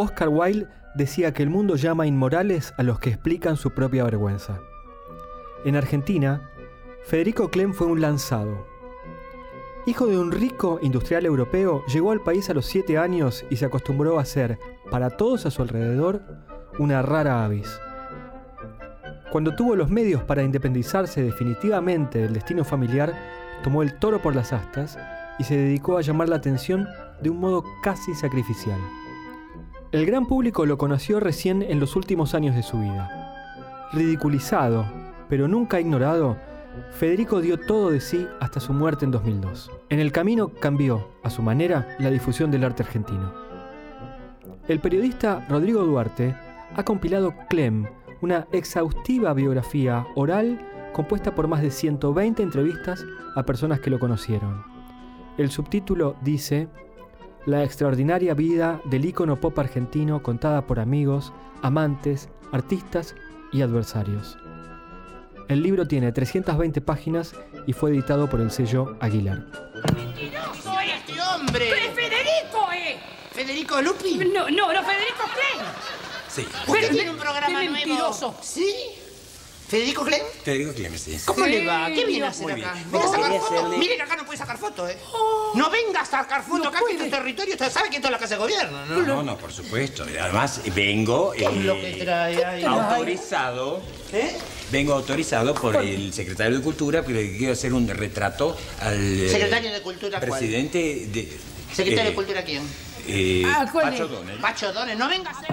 Oscar 0.00 0.28
Wilde 0.28 0.68
decía 0.94 1.32
que 1.32 1.42
el 1.42 1.50
mundo 1.50 1.74
llama 1.74 2.06
inmorales 2.06 2.72
a 2.76 2.84
los 2.84 3.00
que 3.00 3.10
explican 3.10 3.56
su 3.56 3.72
propia 3.72 4.04
vergüenza. 4.04 4.60
En 5.64 5.74
Argentina, 5.74 6.52
Federico 7.04 7.50
Clem 7.50 7.72
fue 7.72 7.88
un 7.88 8.00
lanzado. 8.00 8.64
Hijo 9.86 10.06
de 10.06 10.16
un 10.16 10.30
rico 10.30 10.78
industrial 10.82 11.26
europeo, 11.26 11.84
llegó 11.86 12.12
al 12.12 12.22
país 12.22 12.48
a 12.48 12.54
los 12.54 12.66
siete 12.66 12.96
años 12.96 13.44
y 13.50 13.56
se 13.56 13.64
acostumbró 13.64 14.20
a 14.20 14.24
ser, 14.24 14.60
para 14.88 15.10
todos 15.10 15.46
a 15.46 15.50
su 15.50 15.62
alrededor, 15.62 16.22
una 16.78 17.02
rara 17.02 17.44
avis. 17.44 17.80
Cuando 19.32 19.56
tuvo 19.56 19.74
los 19.74 19.90
medios 19.90 20.22
para 20.22 20.44
independizarse 20.44 21.24
definitivamente 21.24 22.20
del 22.20 22.34
destino 22.34 22.64
familiar, 22.64 23.14
tomó 23.64 23.82
el 23.82 23.98
toro 23.98 24.22
por 24.22 24.36
las 24.36 24.52
astas 24.52 24.96
y 25.40 25.44
se 25.44 25.56
dedicó 25.56 25.98
a 25.98 26.02
llamar 26.02 26.28
la 26.28 26.36
atención 26.36 26.86
de 27.20 27.30
un 27.30 27.40
modo 27.40 27.64
casi 27.82 28.14
sacrificial. 28.14 28.78
El 29.90 30.04
gran 30.04 30.26
público 30.26 30.66
lo 30.66 30.76
conoció 30.76 31.18
recién 31.18 31.62
en 31.62 31.80
los 31.80 31.96
últimos 31.96 32.34
años 32.34 32.54
de 32.54 32.62
su 32.62 32.78
vida. 32.78 33.88
Ridiculizado, 33.94 34.84
pero 35.30 35.48
nunca 35.48 35.80
ignorado, 35.80 36.36
Federico 36.90 37.40
dio 37.40 37.58
todo 37.58 37.88
de 37.90 38.00
sí 38.02 38.28
hasta 38.38 38.60
su 38.60 38.74
muerte 38.74 39.06
en 39.06 39.12
2002. 39.12 39.70
En 39.88 39.98
el 39.98 40.12
camino 40.12 40.52
cambió, 40.60 41.08
a 41.22 41.30
su 41.30 41.40
manera, 41.40 41.96
la 41.98 42.10
difusión 42.10 42.50
del 42.50 42.64
arte 42.64 42.82
argentino. 42.82 43.32
El 44.68 44.78
periodista 44.78 45.46
Rodrigo 45.48 45.82
Duarte 45.84 46.36
ha 46.76 46.84
compilado 46.84 47.32
Clem, 47.48 47.86
una 48.20 48.46
exhaustiva 48.52 49.32
biografía 49.32 50.06
oral 50.16 50.60
compuesta 50.92 51.34
por 51.34 51.48
más 51.48 51.62
de 51.62 51.70
120 51.70 52.42
entrevistas 52.42 53.06
a 53.34 53.42
personas 53.44 53.80
que 53.80 53.88
lo 53.88 53.98
conocieron. 53.98 54.62
El 55.38 55.50
subtítulo 55.50 56.14
dice 56.20 56.68
la 57.46 57.64
extraordinaria 57.64 58.34
vida 58.34 58.80
del 58.84 59.04
ícono 59.04 59.40
pop 59.40 59.58
argentino 59.58 60.22
contada 60.22 60.66
por 60.66 60.80
amigos, 60.80 61.32
amantes, 61.62 62.28
artistas 62.52 63.14
y 63.52 63.62
adversarios. 63.62 64.36
El 65.48 65.62
libro 65.62 65.88
tiene 65.88 66.12
320 66.12 66.80
páginas 66.82 67.34
y 67.66 67.72
fue 67.72 67.90
editado 67.90 68.28
por 68.28 68.40
el 68.40 68.50
sello 68.50 68.96
Aguilar. 69.00 69.46
¡Mentiroso 69.94 70.74
este 70.80 71.14
hombre! 71.22 71.70
¡Pero 71.70 71.92
Federico, 71.94 72.68
eh! 72.74 72.96
¿Federico 73.32 73.80
Lupi? 73.80 74.18
No, 74.18 74.50
no, 74.50 74.72
no, 74.72 74.82
Federico 74.82 75.24
Klein. 75.32 75.66
Sí. 76.28 76.42
Usted 76.42 76.72
Pero- 76.80 76.88
tiene 76.94 77.10
un 77.10 77.16
programa 77.16 77.46
qué 77.46 77.52
nuevo. 77.70 77.72
mentiroso. 77.72 78.34
¿Sí? 78.42 78.74
¿Federico 79.68 80.02
Clem? 80.04 80.22
Federico 80.44 80.72
Clemes, 80.72 81.02
sí. 81.02 81.18
¿Cómo 81.26 81.44
Sí, 81.44 81.50
le 81.50 81.66
va? 81.66 81.88
¿Qué 81.88 82.04
viene 82.06 82.24
a 82.26 82.30
hacer 82.30 82.42
muy 82.44 82.62
acá? 82.62 82.72
bien. 82.72 82.90
¿Viene 82.90 83.04
a 83.04 83.08
sacar 83.08 83.32
fotos? 83.32 83.50
hacerle- 83.52 83.78
Mire 83.78 83.96
que 83.96 84.02
acá 84.02 84.16
no 84.16 84.24
puede 84.24 84.38
sacar 84.38 84.56
fotos, 84.58 84.90
¿eh? 84.90 84.98
No 85.54 85.70
venga 85.70 86.00
a 86.00 86.04
sacar 86.06 86.42
fotos 86.42 86.62
No 86.64 86.68
acá, 86.70 86.78
que 86.78 86.94
puede. 86.94 87.04
es 87.04 87.10
territorio. 87.10 87.52
Usted 87.54 87.70
sabe 87.70 87.90
que 87.90 87.96
esto 87.96 88.08
es 88.08 88.12
la 88.12 88.18
casa 88.18 88.34
de 88.36 88.40
gobierno, 88.40 88.86
¿no? 88.86 89.02
No, 89.02 89.22
no, 89.22 89.36
por 89.36 89.52
supuesto. 89.52 90.04
Además, 90.04 90.62
vengo 90.74 91.32
¿Qué 91.32 91.44
es 91.44 91.54
lo 91.64 91.74
eh, 91.74 91.94
que 91.98 92.04
trae 92.04 92.44
ahí? 92.44 92.64
autorizado. 92.64 93.82
¿Eh? 94.12 94.38
Vengo 94.72 94.94
autorizado 94.94 95.54
por 95.54 95.76
el 95.76 96.12
secretario 96.14 96.56
de 96.58 96.64
Cultura 96.64 97.02
porque 97.02 97.36
quiero 97.36 97.52
hacer 97.52 97.72
un 97.74 97.86
retrato 97.88 98.56
al 98.80 98.94
eh, 99.20 99.28
¿Secretario 99.28 99.70
de 99.72 99.82
Cultura 99.82 100.18
cuál? 100.18 100.30
presidente 100.30 100.78
de. 101.12 101.38
¿Secretario 101.74 102.04
eh, 102.06 102.10
de 102.10 102.14
Cultura 102.14 102.42
quién? 102.42 102.62
Eh, 103.06 103.42
Ah, 103.46 103.66
¿cuál 103.70 103.90
Pacho 103.90 104.04
es? 104.04 104.10
Donel. 104.10 104.38
Pacho 104.38 104.72
Dones. 104.72 104.96
No 104.98 105.08
venga 105.08 105.30
a 105.30 105.38
hacer. 105.38 105.48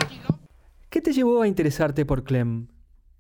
¿Qué 0.90 1.02
te 1.02 1.12
llevó 1.12 1.42
a 1.42 1.48
interesarte 1.48 2.06
por 2.06 2.24
Clem? 2.24 2.68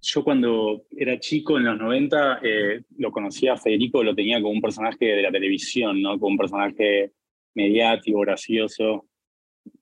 Yo 0.07 0.23
cuando 0.23 0.85
era 0.91 1.19
chico, 1.19 1.57
en 1.57 1.65
los 1.65 1.79
90, 1.79 2.39
eh, 2.43 2.83
lo 2.97 3.11
conocía 3.11 3.53
a 3.53 3.57
Federico, 3.57 4.03
lo 4.03 4.13
tenía 4.13 4.39
como 4.39 4.53
un 4.53 4.61
personaje 4.61 5.03
de 5.03 5.21
la 5.23 5.31
televisión, 5.31 5.99
¿no? 5.99 6.19
Como 6.19 6.33
un 6.33 6.37
personaje 6.37 7.11
mediático, 7.55 8.19
gracioso, 8.19 9.07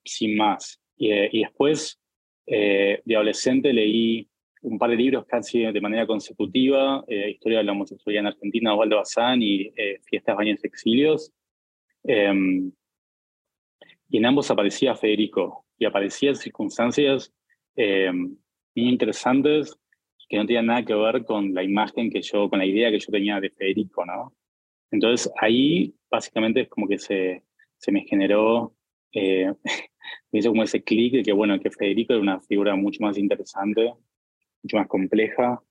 sin 0.03 0.37
más. 0.37 0.79
Y, 0.95 1.11
eh, 1.11 1.29
y 1.29 1.39
después, 1.41 1.99
eh, 2.45 3.01
de 3.03 3.15
adolescente, 3.15 3.73
leí 3.73 4.29
un 4.61 4.79
par 4.79 4.91
de 4.91 4.95
libros 4.95 5.25
casi 5.25 5.59
de 5.59 5.81
manera 5.81 6.07
consecutiva, 6.07 7.03
eh, 7.07 7.31
Historia 7.31 7.57
de 7.57 7.65
la 7.65 7.73
homosexualidad 7.73 8.21
en 8.21 8.27
Argentina, 8.27 8.73
Osvaldo 8.73 8.95
Bazán 8.97 9.41
y 9.41 9.71
eh, 9.75 9.99
Fiestas, 10.05 10.37
Baños, 10.37 10.63
Exilios. 10.63 11.33
Em, 12.05 12.71
y 14.09 14.17
en 14.17 14.25
ambos 14.25 14.49
aparecía 14.51 14.95
Federico, 14.95 15.65
y 15.77 15.85
aparecía 15.85 16.29
en 16.29 16.35
circunstancias 16.37 17.33
em, 17.75 18.37
muy 18.75 18.89
interesantes 18.89 19.77
que 20.33 20.39
no 20.39 20.47
tenían 20.47 20.65
nada 20.65 20.83
que 20.83 20.95
ver 20.95 21.25
con 21.25 21.53
la 21.53 21.61
imagen 21.61 22.09
que 22.09 22.23
yo, 22.23 22.49
con 22.49 22.57
la 22.57 22.65
idea 22.65 22.89
que 22.89 22.97
yo 22.97 23.11
tenía 23.11 23.39
de 23.39 23.51
Federico, 23.51 24.03
¿no? 24.03 24.33
Entonces 24.89 25.31
ahí 25.39 25.93
básicamente 26.09 26.61
es 26.61 26.69
como 26.69 26.87
que 26.87 26.97
se, 26.97 27.43
se 27.77 27.91
me 27.91 28.01
generó, 28.01 28.73
eh, 29.11 29.53
me 30.31 30.39
hizo 30.39 30.49
como 30.49 30.63
ese 30.63 30.83
clic 30.83 31.13
de 31.13 31.21
que, 31.21 31.33
bueno, 31.33 31.59
que 31.59 31.69
Federico 31.69 32.13
era 32.13 32.21
una 32.23 32.41
figura 32.41 32.75
mucho 32.75 33.03
más 33.03 33.15
interesante, 33.19 33.93
mucho 34.63 34.77
más 34.77 34.87
compleja 34.87 35.61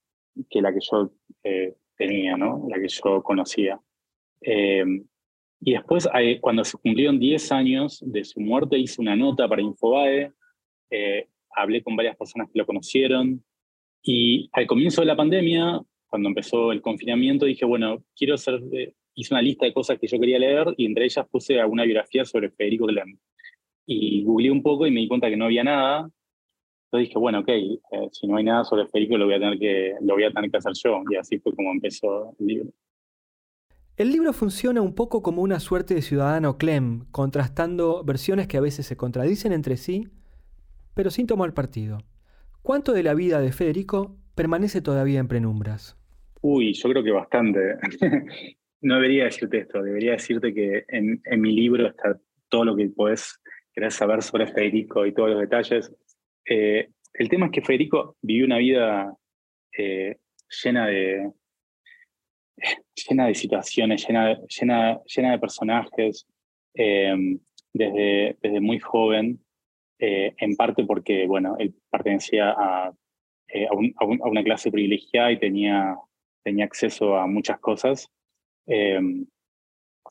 que 0.48 0.62
la 0.62 0.72
que 0.72 0.78
yo 0.80 1.10
eh, 1.42 1.74
tenía, 1.96 2.36
¿no? 2.36 2.64
La 2.68 2.78
que 2.78 2.86
yo 2.86 3.20
conocía. 3.20 3.80
Eh, 4.42 4.84
y 5.60 5.72
después, 5.72 6.08
cuando 6.40 6.62
se 6.62 6.78
cumplieron 6.78 7.18
10 7.18 7.50
años 7.50 8.00
de 8.06 8.22
su 8.22 8.38
muerte, 8.38 8.78
hice 8.78 9.00
una 9.00 9.16
nota 9.16 9.48
para 9.48 9.60
Infobae, 9.60 10.32
eh, 10.88 11.26
hablé 11.50 11.82
con 11.82 11.96
varias 11.96 12.16
personas 12.16 12.48
que 12.48 12.60
lo 12.60 12.64
conocieron, 12.64 13.42
y 14.02 14.50
al 14.52 14.66
comienzo 14.66 15.00
de 15.00 15.06
la 15.06 15.16
pandemia, 15.16 15.80
cuando 16.08 16.28
empezó 16.28 16.72
el 16.72 16.82
confinamiento, 16.82 17.46
dije, 17.46 17.64
bueno, 17.64 18.02
quiero 18.16 18.34
hacer, 18.34 18.60
hice 19.14 19.34
una 19.34 19.42
lista 19.42 19.64
de 19.64 19.72
cosas 19.72 19.98
que 19.98 20.08
yo 20.08 20.18
quería 20.18 20.38
leer 20.38 20.74
y 20.76 20.86
entre 20.86 21.04
ellas 21.04 21.26
puse 21.30 21.60
alguna 21.60 21.84
biografía 21.84 22.24
sobre 22.24 22.50
Federico 22.50 22.86
Clem. 22.86 23.18
Y 23.86 24.24
googleé 24.24 24.50
un 24.50 24.62
poco 24.62 24.86
y 24.86 24.90
me 24.90 25.00
di 25.00 25.08
cuenta 25.08 25.30
que 25.30 25.36
no 25.36 25.46
había 25.46 25.64
nada. 25.64 26.10
Entonces 26.86 27.08
dije, 27.08 27.18
bueno, 27.18 27.40
ok, 27.40 27.48
eh, 27.48 27.80
si 28.10 28.26
no 28.26 28.36
hay 28.36 28.44
nada 28.44 28.64
sobre 28.64 28.86
Federico 28.86 29.16
lo 29.16 29.26
voy, 29.26 29.34
a 29.34 29.38
tener 29.38 29.58
que, 29.58 29.94
lo 30.00 30.14
voy 30.14 30.24
a 30.24 30.30
tener 30.30 30.50
hacer 30.54 30.72
yo. 30.74 31.02
Y 31.10 31.16
así 31.16 31.38
fue 31.38 31.54
como 31.54 31.70
empezó 31.70 32.34
el 32.38 32.46
libro. 32.46 32.70
El 33.96 34.10
libro 34.10 34.32
funciona 34.32 34.80
un 34.80 34.94
poco 34.94 35.22
como 35.22 35.42
una 35.42 35.60
suerte 35.60 35.94
de 35.94 36.02
ciudadano 36.02 36.58
Clem, 36.58 37.04
contrastando 37.10 38.02
versiones 38.04 38.48
que 38.48 38.56
a 38.56 38.62
veces 38.62 38.86
se 38.86 38.96
contradicen 38.96 39.52
entre 39.52 39.76
sí, 39.76 40.08
pero 40.94 41.10
sin 41.10 41.26
tomar 41.26 41.54
partido. 41.54 41.98
¿Cuánto 42.62 42.92
de 42.92 43.02
la 43.02 43.14
vida 43.14 43.40
de 43.40 43.50
Federico 43.50 44.16
permanece 44.36 44.80
todavía 44.80 45.18
en 45.18 45.26
penumbras? 45.26 45.98
Uy, 46.40 46.72
yo 46.74 46.88
creo 46.90 47.02
que 47.02 47.10
bastante. 47.10 47.76
no 48.82 48.94
debería 48.94 49.24
decirte 49.24 49.58
esto, 49.58 49.82
debería 49.82 50.12
decirte 50.12 50.54
que 50.54 50.84
en, 50.88 51.20
mi 51.40 51.52
libro 51.52 51.88
está 51.88 52.20
todo 52.48 52.64
lo 52.66 52.76
que 52.76 52.88
podés 52.88 53.40
querer 53.72 53.90
saber 53.90 54.22
sobre 54.22 54.46
Federico 54.46 55.04
y 55.04 55.12
todos 55.12 55.30
los 55.30 55.40
detalles. 55.40 55.92
Eh, 56.48 56.88
el 57.14 57.28
tema 57.28 57.46
es 57.46 57.52
que 57.52 57.62
Federico 57.62 58.16
vivió 58.22 58.46
una 58.46 58.58
vida 58.58 59.12
eh, 59.76 60.18
llena 60.62 60.86
de 60.86 61.32
llena 63.08 63.26
de 63.26 63.34
situaciones, 63.34 64.06
llena, 64.06 64.38
llena, 64.46 65.00
llena 65.04 65.32
de 65.32 65.38
personajes, 65.38 66.26
eh, 66.74 67.14
desde, 67.72 68.36
desde 68.40 68.60
muy 68.60 68.78
joven, 68.78 69.41
eh, 70.02 70.34
en 70.38 70.56
parte 70.56 70.84
porque, 70.84 71.26
bueno, 71.28 71.56
él 71.60 71.74
pertenecía 71.90 72.50
a, 72.50 72.92
eh, 73.48 73.66
a, 73.70 73.74
un- 73.74 73.94
a 73.98 74.04
un- 74.04 74.20
a 74.22 74.26
una 74.28 74.42
clase 74.44 74.70
privilegiada 74.72 75.32
y 75.32 75.38
tenía, 75.38 75.96
tenía 76.44 76.64
acceso 76.66 77.16
a 77.16 77.26
muchas 77.28 77.60
cosas. 77.60 78.08
Eh, 78.66 79.00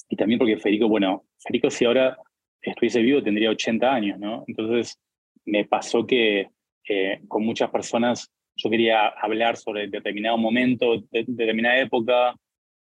y 0.09 0.15
también 0.15 0.39
porque 0.39 0.57
Federico, 0.57 0.87
bueno, 0.87 1.25
Federico 1.39 1.69
si 1.69 1.85
ahora 1.85 2.17
estuviese 2.61 3.01
vivo 3.01 3.23
tendría 3.23 3.49
80 3.49 3.93
años, 3.93 4.19
¿no? 4.19 4.43
Entonces 4.47 4.99
me 5.45 5.65
pasó 5.65 6.05
que 6.05 6.49
eh, 6.87 7.21
con 7.27 7.43
muchas 7.45 7.69
personas 7.69 8.31
yo 8.55 8.69
quería 8.69 9.07
hablar 9.07 9.57
sobre 9.57 9.87
determinado 9.87 10.37
momento, 10.37 10.97
de, 11.11 11.25
determinada 11.27 11.79
época, 11.79 12.35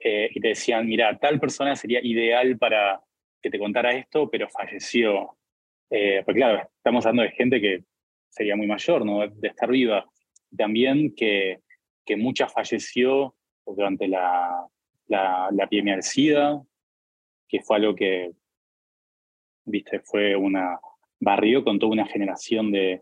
y 0.02 0.40
te 0.40 0.50
decían, 0.50 0.88
mira, 0.88 1.18
tal 1.20 1.40
persona 1.40 1.76
sería 1.76 2.00
ideal 2.02 2.58
para 2.58 3.02
que 3.42 3.50
te 3.50 3.60
contara 3.60 3.92
esto, 3.94 4.30
pero 4.30 4.48
falleció. 4.50 5.38
Eh, 5.90 6.22
porque 6.26 6.40
claro, 6.40 6.70
estamos 6.78 7.06
hablando 7.06 7.24
de 7.24 7.36
gente 7.36 7.60
que 7.60 7.84
sería 8.30 8.56
muy 8.56 8.68
mayor, 8.68 9.06
¿no? 9.06 9.28
De 9.28 9.48
estar 9.48 9.70
viva. 9.70 10.06
También 10.56 11.14
que, 11.16 11.60
que 12.06 12.16
mucha 12.16 12.48
falleció 12.48 13.36
durante 13.66 14.08
la, 14.08 14.66
la, 15.08 15.50
la 15.52 15.68
del 15.70 16.04
SIDA, 16.04 16.62
que 17.48 17.62
fue 17.62 17.78
algo 17.78 17.96
que, 17.96 18.32
viste, 19.66 20.00
fue 20.02 20.36
una, 20.36 20.80
barrió 21.20 21.64
con 21.64 21.80
toda 21.80 21.92
una 21.92 22.06
generación 22.06 22.72
de, 22.72 23.02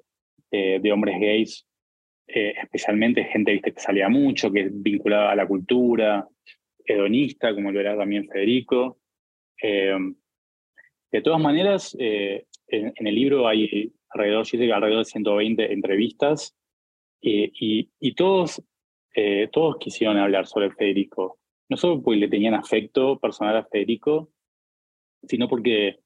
de, 0.51 0.91
hombres 0.91 1.19
gays, 1.19 1.67
eh, 2.27 2.53
especialmente 2.61 3.25
gente 3.25 3.51
¿viste? 3.53 3.73
que 3.73 3.79
salía 3.79 4.09
mucho, 4.09 4.51
que 4.51 4.69
vinculaba 4.71 5.31
a 5.31 5.35
la 5.35 5.47
cultura, 5.47 6.27
hedonista, 6.83 7.53
como 7.53 7.71
lo 7.71 7.79
era 7.79 7.97
también 7.97 8.27
Federico. 8.27 8.99
Eh, 9.61 9.97
de 11.11 11.21
todas 11.21 11.39
maneras, 11.39 11.95
en, 12.67 13.07
el 13.07 13.15
libro 13.15 13.47
hay 13.47 13.93
alrededor, 14.09 14.45
alrededor 14.73 14.99
de 14.99 15.05
120 15.05 15.73
entrevistas 15.73 16.55
y, 17.21 17.89
y, 17.99 18.13
todos, 18.13 18.61
todos 19.51 19.77
quisieron 19.77 20.17
hablar 20.17 20.47
sobre 20.47 20.71
Federico. 20.71 21.39
No 21.69 21.77
solo 21.77 22.01
porque 22.01 22.19
le 22.19 22.27
tenían 22.27 22.53
afecto 22.53 23.19
personal 23.19 23.57
a 23.57 23.65
Federico, 23.65 24.29
sino 25.23 25.47
porque 25.47 25.99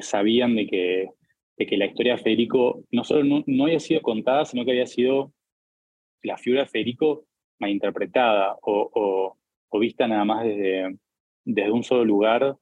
sabían 0.00 0.56
de 0.56 0.66
que 0.66 1.08
de 1.56 1.66
que 1.66 1.76
la 1.76 1.86
historia 1.86 2.16
de 2.16 2.22
Federico 2.22 2.84
no 2.90 3.04
solo 3.04 3.42
no, 3.46 3.64
había 3.64 3.80
sido 3.80 4.02
contada, 4.02 4.44
sino 4.44 4.64
que 4.64 4.72
había 4.72 4.86
sido 4.86 5.32
la 6.22 6.36
figura 6.36 6.62
de 6.62 6.68
Federico 6.68 7.26
malinterpretada 7.58 8.56
o, 8.60 8.90
o, 8.94 9.38
o 9.68 9.78
vista 9.78 10.06
nada 10.06 10.24
más 10.24 10.44
desde, 10.44 10.96
desde 11.44 11.70
un 11.70 11.82
solo 11.82 12.04
lugar, 12.04 12.56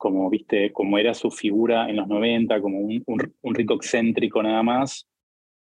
como, 0.00 0.30
viste, 0.30 0.72
como 0.72 0.96
era 0.96 1.12
su 1.12 1.30
figura 1.30 1.90
en 1.90 1.96
los 1.96 2.08
90, 2.08 2.60
como 2.62 2.78
un, 2.78 3.04
un, 3.06 3.54
rico 3.54 3.74
excéntrico 3.74 4.42
nada 4.42 4.62
más, 4.62 5.06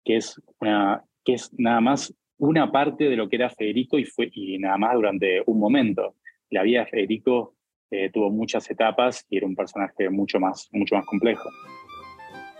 que 0.03 0.17
es, 0.17 0.41
una, 0.59 1.01
que 1.23 1.35
es 1.35 1.51
nada 1.57 1.79
más 1.79 2.13
una 2.37 2.69
parte 2.69 3.05
de 3.05 3.15
lo 3.15 3.29
que 3.29 3.37
era 3.37 3.49
Federico 3.49 3.97
y, 3.97 4.03
fue, 4.03 4.29
y 4.33 4.57
nada 4.59 4.77
más 4.77 4.93
durante 4.95 5.41
un 5.45 5.57
momento. 5.57 6.15
La 6.49 6.63
vida 6.63 6.81
de 6.81 6.87
Federico 6.87 7.55
eh, 7.89 8.09
tuvo 8.11 8.29
muchas 8.29 8.69
etapas 8.69 9.25
y 9.29 9.37
era 9.37 9.47
un 9.47 9.55
personaje 9.55 10.09
mucho 10.09 10.37
más, 10.37 10.67
mucho 10.73 10.95
más 10.95 11.05
complejo 11.05 11.49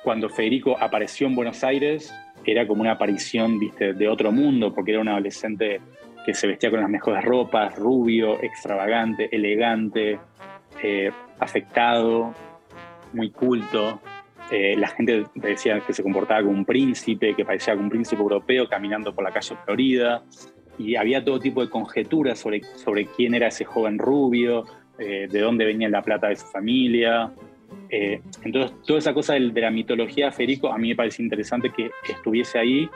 cuando 0.05 0.29
Federico 0.29 0.77
apareció 0.79 1.25
en 1.25 1.35
Buenos 1.35 1.63
Aires, 1.63 2.13
era 2.45 2.67
como 2.67 2.81
una 2.81 2.91
aparición, 2.91 3.57
viste, 3.57 3.93
de 3.93 4.07
otro 4.07 4.31
mundo, 4.31 4.71
porque 4.71 4.91
era 4.91 5.01
un 5.01 5.07
adolescente 5.07 5.81
que 6.23 6.35
se 6.35 6.45
vestía 6.45 6.69
con 6.69 6.79
las 6.79 6.89
mejores 6.89 7.25
ropas, 7.25 7.75
rubio, 7.75 8.39
extravagante, 8.41 9.35
elegante, 9.35 10.19
eh, 10.81 11.11
afectado, 11.39 12.33
muy 13.13 13.31
culto. 13.31 13.99
Eh, 14.51 14.75
la 14.77 14.89
gente 14.89 15.23
decía 15.35 15.79
que 15.79 15.93
se 15.93 16.03
comportaba 16.03 16.41
como 16.41 16.53
un 16.53 16.65
príncipe, 16.65 17.35
que 17.35 17.45
parecía 17.45 17.73
como 17.73 17.85
un 17.85 17.89
príncipe 17.89 18.21
europeo 18.21 18.67
caminando 18.67 19.13
por 19.13 19.23
la 19.23 19.31
calle 19.31 19.55
Florida. 19.65 20.23
Y 20.77 20.95
había 20.95 21.23
todo 21.23 21.39
tipo 21.39 21.61
de 21.61 21.69
conjeturas 21.69 22.39
sobre, 22.39 22.61
sobre 22.75 23.05
quién 23.05 23.33
era 23.33 23.47
ese 23.47 23.63
joven 23.63 23.97
rubio, 23.97 24.65
eh, 24.99 25.27
de 25.29 25.39
dónde 25.39 25.65
venía 25.65 25.89
la 25.89 26.01
plata 26.01 26.27
de 26.27 26.35
su 26.35 26.45
familia. 26.47 27.31
Entonces, 27.89 28.73
toda 28.85 28.99
esa 28.99 29.13
cosa 29.13 29.35
de, 29.35 29.61
la 29.61 29.71
mitología 29.71 30.25
de 30.25 30.31
Federico 30.33 30.69
a 30.69 30.77
mí 30.77 30.89
me 30.89 30.95
parece 30.95 31.23
interesante 31.23 31.69
que 31.69 31.89
estuviese 32.09 32.59
ahí, 32.59 32.89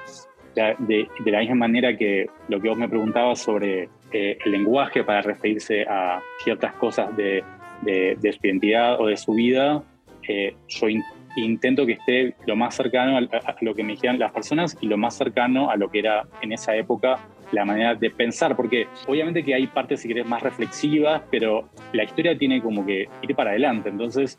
de, 0.55 1.07
la 1.25 1.39
misma 1.39 1.55
manera 1.55 1.95
que 1.95 2.27
lo 2.49 2.59
que 2.59 2.67
vos 2.67 2.77
me 2.77 2.89
preguntabas 2.89 3.39
sobre 3.39 3.87
el 4.11 4.51
lenguaje 4.51 5.05
para 5.05 5.21
referirse 5.21 5.83
a 5.83 6.21
ciertas 6.43 6.73
cosas 6.73 7.15
de, 7.15 7.43
su 7.83 8.47
identidad 8.47 8.99
o 8.99 9.07
de 9.07 9.17
su 9.17 9.33
vida, 9.33 9.83
eh, 10.27 10.55
yo 10.67 10.87
intento 11.35 11.85
que 11.85 11.93
esté 11.93 12.35
lo 12.45 12.55
más 12.55 12.75
cercano 12.75 13.17
a, 13.17 13.19
a, 13.19 13.55
lo 13.61 13.73
que 13.73 13.83
me 13.83 13.93
dijeran 13.93 14.19
las 14.19 14.31
personas 14.31 14.77
y 14.81 14.87
lo 14.87 14.97
más 14.97 15.15
cercano 15.15 15.69
a 15.69 15.77
lo 15.77 15.89
que 15.89 15.99
era 15.99 16.27
en 16.41 16.51
esa 16.51 16.75
época 16.75 17.19
la 17.51 17.65
manera 17.65 17.95
de 17.95 18.09
pensar, 18.11 18.55
porque 18.55 18.87
obviamente 19.07 19.43
que 19.43 19.55
hay 19.55 19.67
partes, 19.67 20.01
si 20.01 20.07
querés, 20.07 20.27
más 20.27 20.43
reflexivas, 20.43 21.21
pero 21.31 21.69
la 21.93 22.03
historia 22.03 22.37
tiene 22.37 22.61
como 22.61 22.85
que 22.85 23.07
ir 23.21 23.35
para 23.35 23.51
adelante. 23.51 23.89
Entonces, 23.89 24.37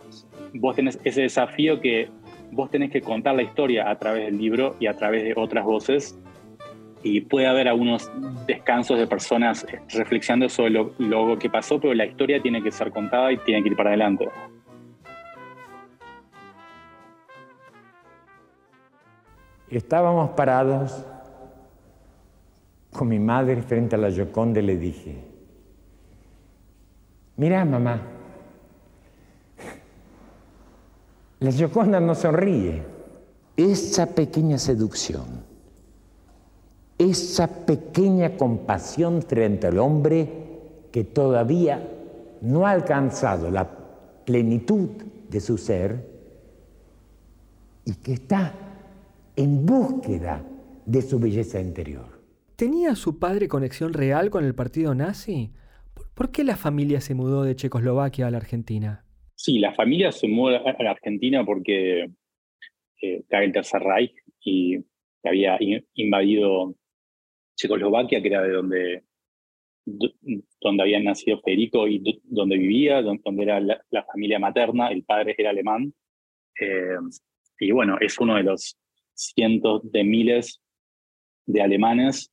vos 0.54 0.76
tenés 0.76 0.98
ese 1.04 1.22
desafío 1.22 1.81
que 1.81 2.08
vos 2.52 2.70
tenés 2.70 2.90
que 2.90 3.00
contar 3.00 3.34
la 3.34 3.42
historia 3.42 3.90
a 3.90 3.98
través 3.98 4.26
del 4.26 4.38
libro 4.38 4.76
y 4.81 4.87
a 4.87 4.94
través 4.94 5.25
de 5.25 5.34
otras 5.37 5.64
voces. 5.64 6.19
Y 7.02 7.23
puede 7.23 7.47
haber 7.47 7.69
algunos 7.69 8.11
descansos 8.47 8.99
de 8.99 9.06
personas 9.06 9.67
reflexionando 9.88 10.49
sobre 10.49 10.70
lo, 10.70 10.93
lo 10.99 11.38
que 11.38 11.49
pasó, 11.49 11.81
pero 11.81 11.94
la 11.94 12.05
historia 12.05 12.43
tiene 12.43 12.62
que 12.62 12.70
ser 12.70 12.91
contada 12.91 13.32
y 13.32 13.38
tiene 13.38 13.62
que 13.62 13.70
ir 13.70 13.76
para 13.76 13.91
adelante. 13.91 14.29
Estábamos 19.70 20.31
parados 20.31 21.05
con 22.93 23.08
mi 23.08 23.20
madre 23.20 23.62
frente 23.62 23.94
a 23.94 23.99
la 23.99 24.11
Gioconda 24.11 24.61
y 24.61 24.64
le 24.64 24.76
dije, 24.76 25.17
mira 27.37 27.64
mamá, 27.64 28.02
la 31.38 31.52
Gioconda 31.52 32.00
no 32.00 32.14
sonríe. 32.14 32.82
Esa 33.56 34.06
pequeña 34.14 34.58
seducción, 34.58 35.44
esa 37.00 37.64
pequeña 37.64 38.37
compasión 38.37 39.23
frente 39.23 39.69
al 39.69 39.79
hombre 39.79 40.29
que 40.93 41.02
todavía 41.02 41.82
no 42.43 42.67
ha 42.67 42.73
alcanzado 42.73 43.50
la 43.50 43.70
plenitud 44.26 44.91
de 45.31 45.41
su 45.41 45.56
ser 45.56 46.06
y 47.87 47.94
que 48.02 48.12
está 48.12 48.55
en 49.35 49.64
búsqueda 49.64 50.44
de 50.85 51.00
su 51.00 51.19
belleza 51.19 51.58
interior. 51.58 52.20
¿Tenía 52.55 52.94
su 52.94 53.19
padre 53.19 53.49
conexión 53.49 53.94
real 53.94 54.29
con 54.29 54.44
el 54.44 54.55
partido 54.55 54.94
nazi? 54.94 55.52
¿Por 56.14 56.31
qué 56.31 56.44
la 56.44 56.56
familia 56.56 57.00
se 57.00 57.14
mudó 57.14 57.44
de 57.44 57.56
Checoslovaquia 57.56 58.26
a 58.26 58.31
la 58.31 58.37
Argentina? 58.37 59.06
Sí, 59.35 59.58
la 59.58 59.73
familia 59.73 60.12
se 60.12 60.29
mudó 60.29 60.56
a 60.67 60.82
la 60.82 60.91
Argentina 60.91 61.47
porque 61.47 62.11
eh, 63.00 63.25
el 63.31 63.52
Tercer 63.52 63.81
Reich 63.81 64.12
y 64.44 64.85
había 65.25 65.58
invadido 65.94 66.75
Checoslovaquia, 67.61 68.21
que 68.21 68.29
era 68.29 68.43
de 68.43 68.53
donde, 68.53 69.03
donde 69.85 70.83
había 70.83 71.01
nacido 71.01 71.41
Federico 71.41 71.87
y 71.89 72.21
donde 72.25 72.59
vivía, 72.59 73.03
donde 73.03 73.43
era 73.43 73.61
la, 73.61 74.05
familia 74.12 74.39
materna, 74.39 74.89
el 74.89 75.05
padre 75.05 75.35
era 75.37 75.51
alemán. 75.51 75.93
Eh, 76.61 76.97
y 77.59 77.71
bueno, 77.73 77.97
es 78.01 78.19
uno 78.19 78.37
de 78.37 78.45
los 78.45 78.79
cientos 79.15 79.83
de 79.91 80.05
miles 80.05 80.61
de 81.47 81.62
alemanes 81.62 82.33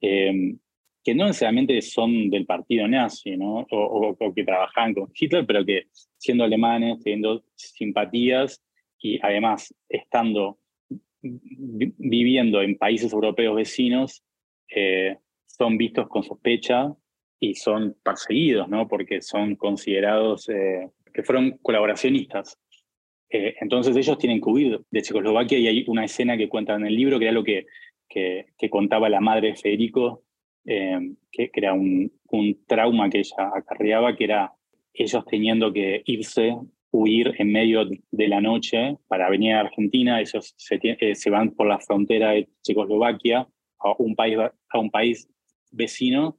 Em, 0.00 0.58
que 1.04 1.14
no 1.14 1.26
necesariamente 1.26 1.80
son 1.82 2.30
del 2.30 2.46
partido 2.46 2.88
nazi, 2.88 3.36
¿no? 3.36 3.66
O, 3.70 4.34
que 4.34 4.44
trabajaban 4.44 4.92
con 4.92 5.08
Hitler, 5.14 5.46
pero 5.46 5.64
que 5.64 5.84
siendo 6.18 6.42
alemanes, 6.42 7.00
teniendo 7.02 7.44
simpatías 7.54 8.60
y 8.98 9.20
además 9.22 9.72
estando 9.88 10.58
viviendo 11.22 12.60
en 12.60 12.76
países 12.76 13.12
europeos 13.12 13.54
vecinos, 13.54 14.24
eh, 14.68 15.18
son 15.46 15.76
vistos 15.76 16.08
con 16.08 16.22
sospecha 16.22 16.92
y 17.38 17.54
son 17.54 17.96
perseguidos, 18.02 18.68
¿no? 18.68 18.88
Porque 18.88 19.22
son 19.22 19.56
considerados 19.56 20.48
eh, 20.48 20.88
que 21.12 21.22
fueron 21.22 21.58
colaboracionistas. 21.62 22.58
Eh, 23.28 23.54
entonces 23.60 23.96
ellos 23.96 24.18
tienen 24.18 24.40
que 24.40 24.50
huir 24.50 24.80
de 24.90 25.02
Checoslovaquia 25.02 25.58
y 25.58 25.66
hay 25.66 25.84
una 25.88 26.04
escena 26.04 26.36
que 26.36 26.48
cuentan 26.48 26.82
en 26.82 26.88
el 26.88 26.96
libro 26.96 27.18
que 27.18 27.24
era 27.24 27.32
lo 27.32 27.42
que 27.42 27.66
que, 28.08 28.70
contaba 28.70 29.08
la 29.08 29.20
madre 29.20 29.48
de 29.48 29.56
Federico, 29.56 30.24
eh, 30.64 30.98
que, 31.30 31.50
era 31.54 31.72
un, 31.74 32.10
trauma 32.66 33.08
que 33.10 33.18
ella 33.18 33.50
acarreaba, 33.54 34.16
que 34.16 34.24
era 34.24 34.52
ellos 34.92 35.24
teniendo 35.26 35.72
que 35.72 36.02
irse, 36.06 36.56
huir 36.90 37.34
en 37.38 37.52
medio 37.52 37.84
de 37.84 38.28
la 38.28 38.40
noche 38.40 38.96
para 39.06 39.28
venir 39.28 39.52
a 39.52 39.60
Argentina, 39.60 40.20
ellos 40.20 40.54
se, 40.56 40.78
eh, 40.82 41.14
se 41.14 41.30
van 41.30 41.50
por 41.50 41.66
la 41.66 41.78
frontera 41.78 42.30
de 42.30 42.48
Checoslovaquia 42.62 43.46
a 43.86 43.96
un 43.98 44.14
país, 44.14 44.38
a 44.38 44.78
un 44.78 44.90
país 44.90 45.28
vecino 45.70 46.38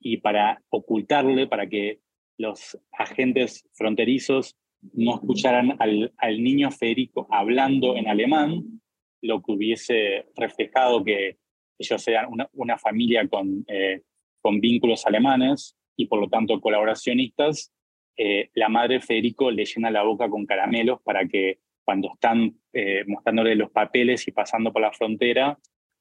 y 0.00 0.18
para 0.18 0.62
ocultarle, 0.70 1.46
para 1.46 1.68
que 1.68 2.00
los 2.38 2.78
agentes 2.92 3.68
fronterizos 3.74 4.56
no 4.92 5.16
escucharan 5.16 5.76
al, 5.80 6.42
niño 6.42 6.70
Federico 6.70 7.26
hablando 7.30 7.96
en 7.96 8.08
alemán, 8.08 8.80
lo 9.20 9.42
que 9.42 9.52
hubiese 9.52 10.26
reflejado 10.36 11.02
que 11.02 11.38
ellos 11.78 12.02
sean 12.02 12.28
una, 12.52 12.78
familia 12.78 13.26
con, 13.28 13.64
eh, 13.66 14.02
con 14.40 14.60
vínculos 14.60 15.04
alemanes 15.06 15.76
y 15.96 16.06
por 16.06 16.20
lo 16.20 16.28
tanto 16.28 16.60
colaboracionistas, 16.60 17.72
eh, 18.16 18.50
la 18.54 18.68
madre 18.68 19.00
Federico 19.00 19.50
le 19.50 19.64
llena 19.64 19.90
la 19.90 20.02
boca 20.02 20.28
con 20.28 20.46
caramelos 20.46 21.00
para 21.02 21.26
que 21.26 21.58
cuando 21.84 22.12
están 22.12 22.54
eh, 22.72 23.04
mostrándole 23.06 23.54
los 23.54 23.70
papeles 23.70 24.26
y 24.28 24.32
pasando 24.32 24.72
por 24.72 24.82
la 24.82 24.92
frontera, 24.92 25.58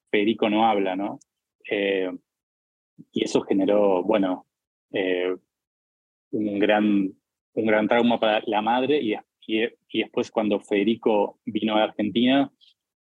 Federico 0.09 0.49
no 0.49 0.67
habla, 0.67 0.95
¿no? 0.95 1.19
y 3.11 3.23
eso 3.23 3.41
generó, 3.41 4.03
bueno, 4.03 4.47
un, 6.31 6.59
gran, 6.59 7.11
un 7.53 7.65
gran 7.65 7.87
trauma 7.89 8.19
para 8.19 8.41
la 8.47 8.61
madre 8.61 9.01
y, 9.01 9.13
y, 9.45 9.65
y 9.89 9.99
después 9.99 10.31
cuando 10.31 10.61
Federico 10.61 11.39
vino 11.45 11.75
a 11.75 11.83
Argentina, 11.83 12.51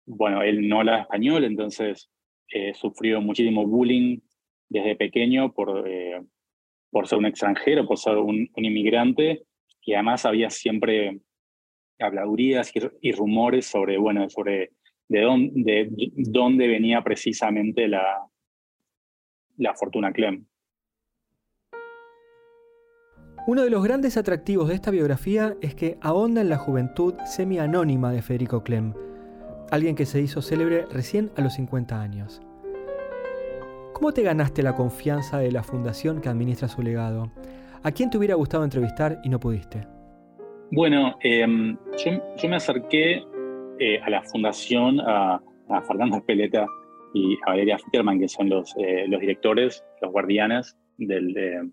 bueno, 0.06 0.42
él 0.42 0.68
no 0.68 0.80
habla 0.80 1.02
español, 1.02 1.44
entonces 1.44 2.10
eh, 2.52 2.74
sufrió 2.74 3.20
muchísimo 3.20 3.66
bullying 3.66 4.20
desde 4.68 4.96
pequeño 4.96 5.52
por, 5.52 5.88
eh, 5.88 6.22
por 6.90 7.08
ser 7.08 7.18
un 7.18 7.26
extranjero, 7.26 7.86
por 7.86 7.98
ser 7.98 8.16
un, 8.16 8.50
inmigrante, 8.56 9.44
y 9.82 9.94
además 9.94 10.24
había 10.24 10.50
siempre 10.50 11.20
habladurías 11.98 12.72
y, 13.00 13.12
rumores 13.12 13.66
sobre, 13.66 13.98
bueno, 13.98 14.28
sobre 14.28 14.70
de 15.08 15.20
dónde, 15.20 15.88
de 15.90 16.12
dónde 16.16 16.68
venía 16.68 17.02
precisamente 17.02 17.88
la, 17.88 18.26
la 19.56 19.74
fortuna 19.74 20.12
Clem. 20.12 20.46
Uno 23.46 23.62
de 23.62 23.70
los 23.70 23.84
grandes 23.84 24.16
atractivos 24.16 24.68
de 24.68 24.74
esta 24.74 24.90
biografía 24.90 25.54
es 25.60 25.74
que 25.74 25.98
ahonda 26.00 26.40
en 26.40 26.48
la 26.48 26.56
juventud 26.56 27.14
semi-anónima 27.26 28.10
de 28.10 28.22
Federico 28.22 28.64
Clem, 28.64 28.94
alguien 29.70 29.96
que 29.96 30.06
se 30.06 30.20
hizo 30.22 30.40
célebre 30.40 30.86
recién 30.86 31.30
a 31.36 31.42
los 31.42 31.54
50 31.54 32.00
años. 32.00 32.40
¿Cómo 33.92 34.12
te 34.12 34.22
ganaste 34.22 34.62
la 34.62 34.74
confianza 34.74 35.38
de 35.38 35.52
la 35.52 35.62
fundación 35.62 36.20
que 36.20 36.30
administra 36.30 36.68
su 36.68 36.82
legado? 36.82 37.30
¿A 37.82 37.92
quién 37.92 38.08
te 38.08 38.16
hubiera 38.16 38.34
gustado 38.34 38.64
entrevistar 38.64 39.20
y 39.22 39.28
no 39.28 39.38
pudiste? 39.38 39.86
Bueno, 40.72 41.14
em, 41.22 41.76
yo, 42.02 42.48
me 42.48 42.56
acerqué 42.56 43.22
eh, 43.78 44.00
a 44.00 44.10
la 44.10 44.22
fundación, 44.22 45.00
a, 45.00 45.40
Fernando 45.86 46.18
Espeleta 46.18 46.66
y 47.14 47.36
a 47.46 47.50
Valeria 47.50 47.78
Fitterman, 47.78 48.20
que 48.20 48.28
son 48.28 48.50
los, 48.50 48.74
eh, 48.76 49.06
los 49.08 49.20
directores, 49.20 49.82
los 50.02 50.12
guardianes 50.12 50.76
del, 50.98 51.72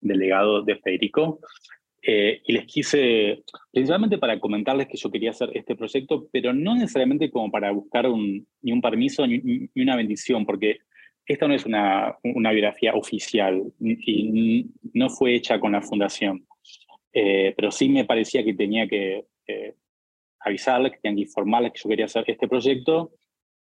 del 0.00 0.18
legado 0.18 0.62
de 0.62 0.76
Federico. 0.76 1.38
Eh, 2.02 2.40
y 2.46 2.52
les 2.52 2.66
quise, 2.66 3.42
principalmente 3.72 4.18
para 4.18 4.38
comentarles 4.38 4.88
que 4.88 4.96
yo 4.96 5.10
quería 5.10 5.30
hacer 5.30 5.50
este 5.54 5.76
proyecto, 5.76 6.28
pero 6.32 6.52
no 6.52 6.74
necesariamente 6.74 7.30
como 7.30 7.50
para 7.50 7.70
buscar 7.70 8.06
un, 8.06 8.46
ni 8.62 8.72
un 8.72 8.80
permiso 8.80 9.26
ni, 9.26 9.68
una 9.76 9.96
bendición, 9.96 10.46
porque 10.46 10.78
esta 11.26 11.46
no 11.46 11.54
es 11.54 11.66
una, 11.66 12.16
una 12.22 12.52
biografía 12.52 12.94
oficial 12.94 13.62
y 13.80 14.66
no 14.94 15.10
fue 15.10 15.34
hecha 15.34 15.60
con 15.60 15.72
la 15.72 15.82
fundación. 15.82 16.46
Eh, 17.12 17.52
pero 17.56 17.70
sí 17.70 17.88
me 17.88 18.04
parecía 18.04 18.44
que 18.44 18.54
tenía 18.54 18.86
que 18.86 19.24
eh, 19.46 19.74
avisarles, 20.40 20.92
que 20.92 20.98
tenían 20.98 21.16
que 21.16 21.22
informarles 21.22 21.72
que 21.72 21.80
yo 21.82 21.88
quería 21.88 22.04
hacer 22.06 22.24
este 22.26 22.48
proyecto. 22.48 23.12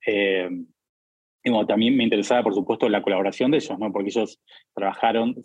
y 0.06 1.50
bueno, 1.50 1.66
también 1.66 1.96
me 1.96 2.04
interesaba, 2.04 2.44
por 2.44 2.54
supuesto, 2.54 2.90
la 2.90 3.02
colaboración 3.02 3.52
de 3.52 3.58
ellos, 3.58 3.78
¿no? 3.80 3.92
porque 3.92 4.10
ellos 4.10 4.42
trabajaron 4.74 5.36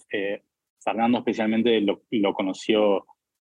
Fernando 0.84 1.18
especialmente 1.18 1.80
lo, 1.80 2.34
conoció 2.34 3.06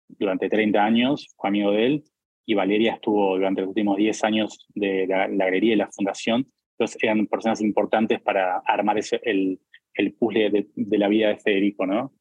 durante 0.07 0.49
30 0.49 0.83
años, 0.83 1.35
fue 1.35 1.49
amigo 1.49 1.71
de 1.71 1.85
él, 1.85 2.03
y 2.45 2.53
Valeria 2.53 2.93
estuvo 2.93 3.35
durante 3.35 3.61
los 3.61 3.69
últimos 3.69 3.97
10 3.97 4.23
años 4.23 4.65
de 4.73 5.05
la, 5.05 5.27
galería 5.27 5.73
y 5.73 5.77
la 5.77 5.91
fundación. 5.91 6.47
Entonces 6.77 7.03
eran 7.03 7.27
personas 7.27 7.61
importantes 7.61 8.21
para 8.21 8.59
armar 8.59 8.97
ese, 8.97 9.19
el, 9.23 9.59
el 9.95 10.13
puzzle 10.13 10.69
de, 10.75 10.97
la 10.97 11.09
vida 11.09 11.27
de 11.27 11.37
Federico, 11.37 11.85
¿no? 11.85 12.13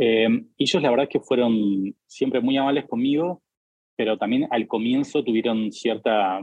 Eh, 0.00 0.28
ellos 0.58 0.82
la 0.82 0.90
verdad 0.90 1.08
que 1.08 1.20
fueron 1.20 1.94
siempre 2.06 2.40
muy 2.40 2.56
amables 2.56 2.86
conmigo, 2.86 3.42
pero 3.98 4.16
también 4.16 4.46
al 4.52 4.68
comienzo 4.68 5.24
tuvieron 5.24 5.72
cierta, 5.72 6.40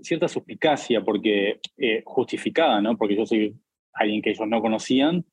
cierta 0.00 0.26
suspicacia, 0.26 1.00
porque 1.00 1.60
eh, 1.78 2.02
justificada, 2.04 2.80
¿no? 2.80 2.96
Porque 2.96 3.14
yo 3.14 3.24
soy 3.24 3.54
alguien 3.92 4.20
que 4.20 4.30
ellos 4.30 4.48
no 4.48 4.60
conocían, 4.60 5.24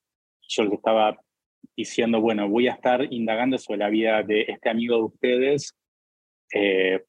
yo 0.47 0.63
les 0.63 0.73
estaba 0.73 1.19
diciendo, 1.75 2.21
bueno, 2.21 2.47
voy 2.47 2.67
a 2.67 2.73
estar 2.73 3.11
indagando 3.11 3.57
sobre 3.57 3.79
la 3.79 3.89
vida 3.89 4.21
de 4.21 4.45
este 4.47 4.69
amigo 4.69 4.97
de 4.97 5.03
ustedes 5.05 5.75
eh, 6.53 7.03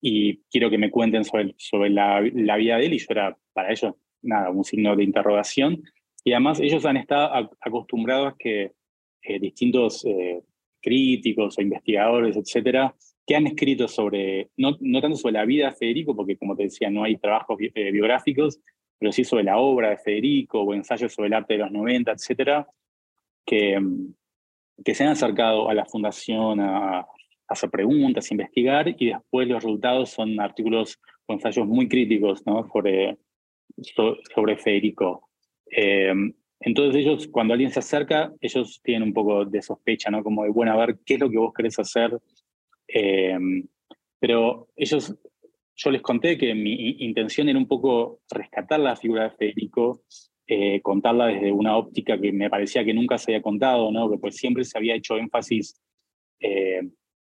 y 0.00 0.38
quiero 0.50 0.70
que 0.70 0.78
me 0.78 0.90
cuenten 0.90 1.24
sobre, 1.24 1.54
sobre 1.56 1.90
la, 1.90 2.20
la, 2.34 2.56
vida 2.56 2.78
de 2.78 2.86
él 2.86 2.94
y 2.94 2.98
yo 2.98 3.06
era 3.10 3.38
para 3.52 3.70
ellos, 3.70 3.94
nada, 4.22 4.50
un 4.50 4.64
signo 4.64 4.96
de 4.96 5.04
interrogación. 5.04 5.84
Y 6.24 6.32
además 6.32 6.58
ellos 6.58 6.84
han 6.84 6.96
estado 6.96 7.48
acostumbrados 7.60 8.32
a 8.32 8.36
que 8.36 8.72
eh, 9.22 9.38
distintos 9.38 10.04
eh, 10.04 10.42
críticos 10.80 11.58
o 11.58 11.62
investigadores, 11.62 12.36
etcétera, 12.36 12.94
que 13.26 13.36
han 13.36 13.46
escrito 13.46 13.86
sobre, 13.86 14.50
no, 14.56 14.76
no 14.80 15.00
tanto 15.00 15.16
sobre 15.16 15.34
la 15.34 15.44
vida 15.44 15.70
de 15.70 15.76
Federico, 15.76 16.16
porque 16.16 16.36
como 16.36 16.56
te 16.56 16.64
decía, 16.64 16.90
no 16.90 17.04
hay 17.04 17.16
trabajos 17.16 17.56
biográficos, 17.58 18.60
pero 18.98 19.12
sí 19.12 19.24
sobre 19.24 19.44
la 19.44 19.58
obra 19.58 19.90
de 19.90 19.98
Federico 19.98 20.60
o 20.60 20.74
ensayos 20.74 21.12
sobre 21.12 21.28
el 21.28 21.34
arte 21.34 21.54
de 21.54 21.60
los 21.60 21.70
90, 21.70 22.12
etcétera, 22.12 22.66
que, 23.46 23.78
mm, 23.78 24.14
que 24.84 24.94
se 24.94 25.04
han 25.04 25.10
acercado 25.10 25.70
a 25.70 25.74
la 25.74 25.86
fundación 25.86 26.60
a, 26.60 27.06
hacer 27.48 27.68
preguntas, 27.68 28.30
a 28.30 28.34
investigar, 28.34 28.94
y 28.96 29.06
después 29.08 29.48
los 29.48 29.62
resultados 29.62 30.10
son 30.10 30.38
artículos 30.38 31.00
o 31.26 31.32
ensayos 31.32 31.66
muy 31.66 31.88
críticos 31.88 32.46
¿no? 32.46 32.68
sobre, 32.72 33.18
sobre 34.32 34.56
Federico. 34.56 35.28
Eh, 35.68 36.12
entonces 36.60 37.00
ellos, 37.00 37.26
cuando 37.28 37.54
alguien 37.54 37.70
se 37.70 37.78
acerca, 37.78 38.32
ellos 38.40 38.80
tienen 38.82 39.08
un 39.08 39.14
poco 39.14 39.46
de 39.46 39.62
sospecha, 39.62 40.10
¿no? 40.10 40.22
Como 40.22 40.44
de, 40.44 40.50
bueno, 40.50 40.72
a 40.72 40.86
ver, 40.86 40.98
¿qué 41.06 41.14
es 41.14 41.20
lo 41.20 41.30
que 41.30 41.38
vos 41.38 41.54
querés 41.54 41.78
hacer? 41.78 42.18
Eh, 42.86 43.38
pero 44.18 44.68
ellos 44.76 45.16
yo 45.74 45.90
les 45.90 46.02
conté 46.02 46.36
que 46.36 46.54
mi 46.54 46.96
intención 46.98 47.48
era 47.48 47.58
un 47.58 47.66
poco 47.66 48.20
rescatar 48.30 48.78
la 48.80 48.96
figura 48.96 49.24
de 49.24 49.30
Federico, 49.30 50.02
eh, 50.46 50.82
contarla 50.82 51.28
desde 51.28 51.50
una 51.50 51.76
óptica 51.76 52.20
que 52.20 52.32
me 52.32 52.50
parecía 52.50 52.84
que 52.84 52.92
nunca 52.92 53.16
se 53.16 53.32
había 53.32 53.42
contado, 53.42 53.90
¿no? 53.90 54.10
que 54.10 54.18
pues 54.18 54.36
siempre 54.36 54.64
se 54.64 54.76
había 54.76 54.96
hecho 54.96 55.16
énfasis 55.16 55.80
eh, 56.40 56.82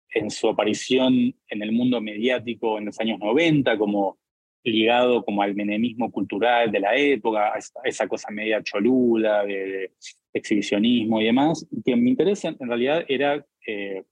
en 0.09 0.29
su 0.29 0.47
aparición 0.47 1.33
en 1.47 1.61
el 1.63 1.71
mundo 1.71 1.99
mediático 1.99 2.77
en 2.77 2.85
los 2.85 2.99
años 2.99 3.17
90, 3.19 3.77
como 3.79 4.19
ligado 4.65 5.23
como 5.23 5.41
al 5.41 5.55
menemismo 5.55 6.11
cultural 6.11 6.71
de 6.71 6.79
la 6.79 6.95
época, 6.95 7.53
a 7.53 7.59
esa, 7.83 8.07
cosa 8.07 8.31
media 8.31 8.61
cholula, 8.63 9.45
de, 9.45 9.91
exhibicionismo 10.33 11.21
y 11.21 11.25
demás, 11.25 11.65
que 11.85 11.95
mi 11.95 12.09
interés 12.09 12.43
en, 12.43 12.57
realidad 12.59 13.05
era 13.07 13.45
eh, 13.65 14.03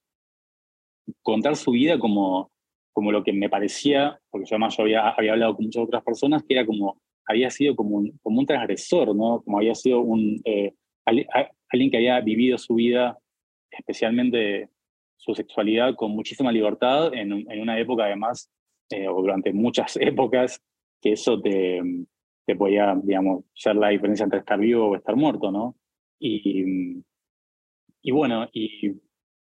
contar 1.22 1.56
su 1.56 1.72
vida 1.72 2.00
como 2.00 2.54
como 2.94 3.12
lo 3.12 3.24
que 3.24 3.34
me 3.34 3.50
parecía, 3.50 4.20
porque 4.30 4.46
yo 4.46 4.56
además 4.56 4.78
yo 4.78 4.84
había, 4.84 5.10
hablado 5.10 5.56
con 5.56 5.66
muchas 5.66 5.84
otras 5.84 6.04
personas, 6.04 6.44
que 6.44 6.54
era 6.54 6.66
como, 6.66 7.02
había 7.26 7.50
sido 7.50 7.76
como 7.76 7.98
un, 7.98 8.18
como 8.22 8.40
un 8.40 8.46
transgresor, 8.46 9.16
¿no? 9.16 9.42
Como 9.42 9.58
había 9.58 9.74
sido 9.76 10.00
un, 10.00 10.40
eh, 10.46 10.74
alguien 11.06 11.92
que 11.92 11.98
había 11.98 12.22
vivido 12.22 12.58
su 12.58 12.76
vida, 12.76 13.18
especialmente 13.72 14.70
su 15.18 15.34
sexualidad, 15.34 15.96
con 15.96 16.12
muchísima 16.12 16.52
libertad, 16.52 17.14
en 17.14 17.62
una 17.62 17.80
época 17.80 18.06
además, 18.06 18.52
eh, 18.94 19.08
o 19.08 19.22
durante 19.22 19.52
muchas 19.54 19.98
épocas, 20.02 20.62
que 21.02 21.14
eso 21.14 21.42
te, 21.42 21.82
te 22.46 22.56
podía, 22.56 22.96
digamos, 23.02 23.46
ser 23.54 23.76
la 23.76 23.90
diferencia 23.90 24.24
entre 24.24 24.40
estar 24.40 24.60
vivo 24.60 24.88
o 24.88 24.96
estar 24.96 25.16
muerto, 25.16 25.52
¿no? 25.52 25.76
Y, 26.20 27.04
y 28.02 28.12
bueno, 28.12 28.48
y 28.54 28.92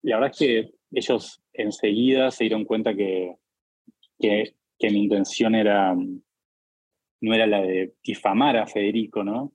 la 0.04 0.18
verdad 0.18 0.32
es 0.32 0.38
que 0.38 0.72
ellos 0.92 1.42
enseguida 1.54 2.32
se 2.32 2.46
dieron 2.46 2.66
cuenta 2.66 2.96
que, 2.96 3.36
que, 4.20 4.54
mi 4.82 5.04
intención 5.04 5.56
era, 5.56 5.96
no 5.96 7.34
era 7.34 7.48
la 7.48 7.62
de 7.62 7.94
difamar 8.04 8.58
a 8.58 8.68
Federico, 8.68 9.24
¿no? 9.24 9.54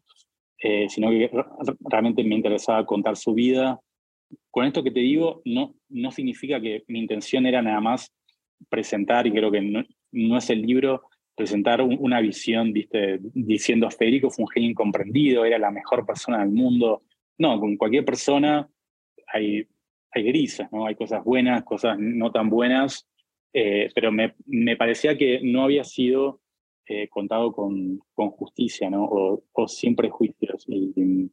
Eh, 0.58 0.88
sino 0.88 1.10
que 1.10 1.30
realmente 1.80 2.24
me 2.24 2.36
interesaba 2.36 2.86
contar 2.86 3.16
su 3.16 3.34
vida. 3.34 3.80
Con 4.50 4.64
esto 4.66 4.82
que 4.82 4.90
te 4.90 5.00
digo, 5.00 5.42
no, 5.44 5.74
no 5.88 6.10
significa 6.10 6.60
que 6.60 6.84
mi 6.88 7.00
intención 7.00 7.46
era 7.46 7.62
nada 7.62 7.80
más 7.80 8.12
presentar, 8.68 9.26
y 9.26 9.32
creo 9.32 9.50
que 9.50 9.60
no, 9.60 9.82
no 10.12 10.38
es 10.38 10.50
el 10.50 10.62
libro, 10.62 11.02
presentar 11.36 11.82
una 11.82 12.20
visión, 12.20 12.72
¿viste? 12.72 13.18
diciendo 13.34 13.90
Federico 13.90 14.30
fue 14.30 14.44
un 14.44 14.50
genio 14.50 14.70
incomprendido, 14.70 15.44
era 15.44 15.58
la 15.58 15.70
mejor 15.70 16.06
persona 16.06 16.38
del 16.40 16.50
mundo. 16.50 17.02
No, 17.38 17.58
con 17.58 17.76
cualquier 17.76 18.04
persona 18.04 18.68
hay 19.26 19.66
hay 20.14 20.22
grises, 20.22 20.68
¿no? 20.72 20.86
Hay 20.86 20.94
cosas 20.94 21.24
buenas, 21.24 21.64
cosas 21.64 21.98
no 21.98 22.30
tan 22.30 22.48
buenas, 22.48 23.06
eh, 23.52 23.90
pero 23.94 24.12
me, 24.12 24.34
me, 24.46 24.76
parecía 24.76 25.18
que 25.18 25.40
no 25.42 25.64
había 25.64 25.84
sido 25.84 26.40
eh, 26.86 27.08
contado 27.08 27.52
con, 27.52 28.00
con, 28.14 28.30
justicia, 28.30 28.88
¿no? 28.90 29.04
O, 29.04 29.42
o 29.52 29.68
sin 29.68 29.96
prejuicios. 29.96 30.64
Y, 30.68 31.30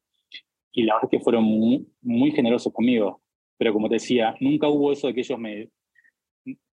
y, 0.71 0.83
la 0.83 0.95
verdad 0.95 1.09
es 1.11 1.19
que 1.19 1.23
fueron 1.23 1.43
muy, 1.43 1.87
muy, 2.01 2.31
generosos 2.31 2.73
conmigo. 2.73 3.21
Pero 3.57 3.73
como 3.73 3.87
te 3.87 3.95
decía, 3.95 4.35
nunca 4.39 4.67
hubo 4.67 4.91
eso 4.91 5.07
de 5.07 5.13
que 5.13 5.21
ellos 5.21 5.37
me... 5.37 5.69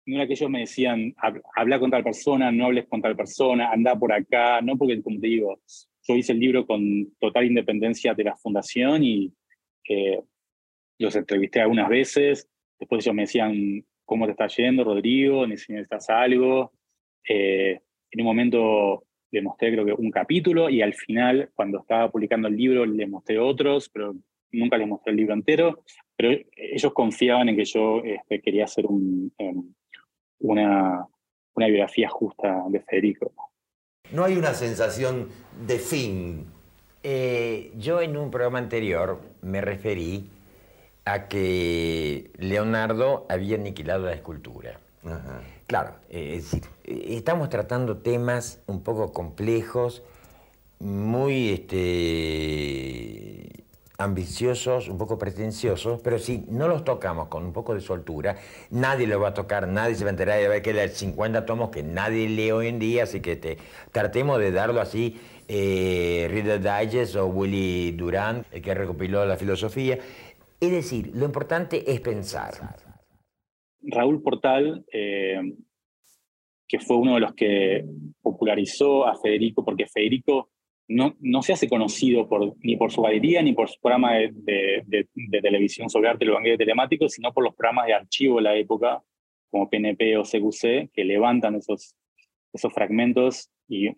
Era 0.07 0.27
que 0.27 0.35
ellos 0.35 0.51
me 0.51 0.61
decían, 0.61 1.15
habla 1.57 1.81
con 1.81 1.91
tal 1.91 2.05
persona, 2.05 2.53
no 2.53 2.67
hables 2.67 2.87
con 2.87 3.03
tal 3.03 3.17
persona, 3.17 3.73
anda 3.73 3.99
por 3.99 4.13
acá, 4.13 4.61
no 4.61 4.77
porque, 4.77 5.03
como 5.03 5.19
te 5.19 5.27
digo, 5.27 5.61
yo 6.07 6.15
hice 6.15 6.33
el 6.33 6.39
libro 6.39 6.65
con 6.65 7.13
total 7.19 7.47
independencia 7.47 8.15
de 8.15 8.25
la 8.25 8.37
fundación 8.37 9.03
y 9.03 9.33
eh, 9.89 10.21
los 10.99 11.17
entrevisté 11.17 11.61
algunas 11.61 11.89
veces, 11.89 12.49
después 12.79 13.05
ellos 13.05 13.15
me 13.17 13.23
decían, 13.23 13.85
¿cómo 14.05 14.27
te 14.27 14.33
está 14.33 14.47
yendo, 14.47 14.85
Rodrigo? 14.85 15.47
¿Necesitas 15.47 16.09
algo? 16.09 16.73
Eh, 17.29 17.81
en 18.11 18.21
un 18.21 18.27
momento 18.27 19.05
le 19.33 19.43
mostré 19.43 19.73
creo 19.73 19.85
que 19.85 19.93
un 19.93 20.11
capítulo 20.11 20.71
y 20.71 20.83
al 20.83 20.95
final, 20.95 21.51
cuando 21.55 21.81
estaba 21.81 22.11
publicando 22.11 22.49
el 22.49 22.57
libro, 22.57 22.87
le 22.87 23.07
mostré 23.07 23.39
otros, 23.39 23.89
pero 23.89 24.15
nunca 24.53 24.79
les 24.79 24.89
mostré 24.89 25.11
el 25.11 25.17
libro 25.17 25.35
entero, 25.35 25.83
pero 26.17 26.39
ellos 26.57 26.93
confiaban 26.93 27.49
en 27.49 27.57
que 27.57 27.65
yo 27.65 28.03
este, 28.05 28.41
quería 28.41 28.65
hacer 28.65 28.87
un, 28.87 29.33
em, 29.39 29.75
una, 30.41 31.07
una 31.55 31.67
biografía 31.67 32.09
justa 32.09 32.65
de 32.69 32.81
Federico. 32.81 33.33
No 34.13 34.25
hay 34.25 34.37
una 34.37 34.55
sensación 34.55 35.29
de 35.67 35.79
fin. 35.79 36.47
Eh, 37.03 37.73
yo 37.77 38.01
en 38.01 38.17
un 38.17 38.31
programa 38.31 38.59
anterior 38.59 39.21
me 39.43 39.61
referí 39.61 40.31
a 41.05 41.29
que 41.29 42.31
Leonardo 42.37 43.27
había 43.29 43.57
aniquilado 43.57 44.07
la 44.07 44.13
escultura. 44.13 44.81
Claro, 45.69 45.95
eh, 46.11 46.35
es 46.37 46.51
decir, 46.51 46.65
eh, 46.85 47.17
estamos 47.17 47.49
tratando 47.49 47.99
temas 47.99 48.61
un 48.67 48.83
poco 48.83 49.13
complejos, 49.13 50.03
muy 50.81 51.51
este, 51.51 51.77
ambiciosos, 53.99 54.89
un 54.89 54.99
poco 54.99 55.19
pretenciosos, 55.19 56.01
pero 56.03 56.19
si 56.19 56.45
no 56.49 56.69
los 56.69 56.85
tocamos 56.85 57.29
con 57.29 57.45
un 57.45 57.53
poco 57.53 57.75
de 57.75 57.81
soltura, 57.81 58.37
nadie 58.71 59.07
lo 59.07 59.21
va 59.21 59.29
a 59.29 59.35
tocar, 59.35 59.67
nadie 59.67 59.95
se 59.95 60.05
va 60.05 60.11
a 60.11 60.13
enterar 60.13 60.39
de 60.39 60.49
ver 60.49 60.63
que 60.63 60.79
hay 60.79 60.89
50 60.89 61.47
tomos 61.47 61.71
que 61.71 61.83
nadie 61.83 62.29
lee 62.29 62.51
hoy 62.51 62.69
en 62.69 62.79
día, 62.79 63.05
así 63.05 63.21
que 63.21 63.37
te, 63.37 63.57
tratemos 63.93 64.39
de 64.39 64.53
darlo 64.53 64.81
así, 64.81 65.17
eh, 65.49 66.29
Reader 66.31 66.61
Digest 66.61 67.17
o 67.17 67.27
Willy 67.27 67.93
Durant, 67.93 68.47
el 68.53 68.61
que 68.61 68.75
recopiló 68.75 69.25
la 69.25 69.37
filosofía. 69.37 69.99
Es 70.61 70.71
decir, 70.71 71.13
lo 71.15 71.25
importante 71.25 71.91
es 71.91 72.01
pensar. 72.01 72.55
Raúl 73.83 74.23
Portal, 74.23 74.85
eh, 74.93 75.41
que 76.67 76.81
fue 76.81 76.97
uno 76.97 77.15
de 77.15 77.21
los 77.21 77.35
que 77.35 77.85
popularizó 78.21 79.07
a 79.07 79.15
Federico, 79.15 79.65
porque 79.65 79.87
Federico 79.87 80.51
no, 80.89 81.17
no 81.21 81.43
se 81.43 81.53
hace 81.53 81.69
conocido 81.69 82.29
por, 82.29 82.55
ni 82.63 82.77
por 82.77 82.93
su 82.93 83.03
galería 83.03 83.43
ni 83.43 83.53
por 83.53 83.69
su 83.69 83.81
programa 83.81 84.15
de, 84.15 85.09
televisión 85.43 85.91
sobre 85.91 86.09
arte, 86.09 86.25
el 86.25 86.31
banquete 86.33 86.59
telemático, 86.59 87.09
sino 87.09 87.33
por 87.33 87.45
los 87.45 87.55
programas 87.55 87.87
de 87.87 87.95
archivo 87.95 88.37
de 88.37 88.43
la 88.43 88.57
época, 88.57 89.03
como 89.51 89.69
PNP 89.69 90.17
o 90.17 90.23
CQC, 90.23 90.91
que 90.93 91.05
levantan 91.05 91.57
esos, 91.57 91.95
esos 92.53 92.73
fragmentos 92.73 93.51
y 93.69 93.89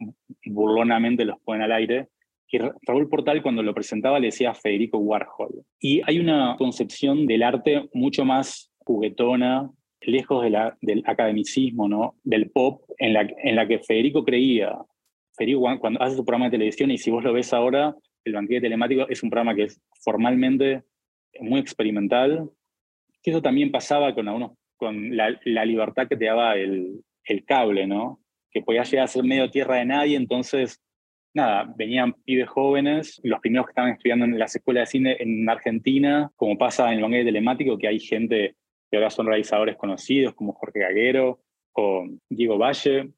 burlonamente 0.46 1.24
los 1.24 1.38
ponen 1.40 1.62
al 1.62 1.72
aire. 1.72 2.08
Y 2.50 2.58
Raúl 2.58 3.10
Portal 3.10 3.42
cuando 3.42 3.62
lo 3.62 3.74
presentaba 3.74 4.18
le 4.18 4.28
decía 4.28 4.54
Federico 4.54 4.96
Warhol. 4.98 5.64
Y 5.78 6.00
hay 6.06 6.18
una 6.18 6.56
concepción 6.56 7.26
del 7.26 7.42
arte 7.42 7.88
mucho 7.92 8.24
más 8.24 8.72
juguetona, 8.78 9.70
lejos 10.00 10.42
del 10.80 11.02
academicismo, 11.04 11.88
¿no? 11.88 12.14
del 12.22 12.50
pop, 12.50 12.82
en 12.96 13.12
la, 13.12 13.28
en 13.42 13.56
la 13.56 13.68
que 13.68 13.80
Federico 13.80 14.24
creía 14.24 14.78
Cuando 15.80 16.02
hace 16.02 16.16
su 16.16 16.24
programa 16.24 16.46
de 16.46 16.52
televisión 16.52 16.90
y 16.90 16.98
si 16.98 17.10
vos 17.10 17.22
lo 17.22 17.32
ves 17.32 17.52
ahora, 17.52 17.94
el 18.24 18.32
banquete 18.32 18.62
telemático 18.62 19.08
es 19.08 19.22
un 19.22 19.30
programa 19.30 19.54
que 19.54 19.64
es 19.64 19.80
formalmente 20.02 20.82
muy 21.40 21.60
experimental, 21.60 22.50
que 23.22 23.30
eso 23.30 23.42
también 23.42 23.70
pasaba 23.70 24.14
con, 24.14 24.26
con 24.76 25.16
la, 25.16 25.64
libertad 25.64 26.08
que 26.08 26.16
te 26.16 26.26
daba 26.26 26.56
el, 26.56 27.04
el 27.24 27.44
cable, 27.44 27.86
¿no? 27.86 28.20
Que 28.50 28.62
podías 28.62 28.90
llegar 28.90 29.04
a 29.04 29.08
ser 29.08 29.24
medio 29.24 29.50
tierra 29.50 29.76
de 29.76 29.84
nadie, 29.84 30.16
entonces, 30.16 30.80
nada, 31.34 31.72
venían 31.76 32.14
pibes 32.24 32.48
jóvenes, 32.48 33.20
los 33.22 33.40
primeros 33.40 33.66
que 33.66 33.72
estaban 33.72 33.92
estudiando 33.92 34.24
en 34.24 34.38
las 34.38 34.56
escuelas 34.56 34.88
de 34.88 34.98
cine 34.98 35.16
en 35.20 35.48
Argentina, 35.48 36.30
como 36.36 36.58
pasa 36.58 36.88
en 36.88 36.98
el 36.98 37.02
banquete 37.02 37.26
telemático, 37.26 37.78
que 37.78 37.88
hay 37.88 38.00
gente 38.00 38.56
que 38.90 38.96
ahora 38.96 39.10
son 39.10 39.26
realizadores 39.26 39.76
conocidos 39.76 40.34
como 40.34 40.54
Jorge 40.54 40.80
Gaguero 40.80 41.40
o 41.72 42.06
Diego 42.28 42.58
Valle, 42.58 43.10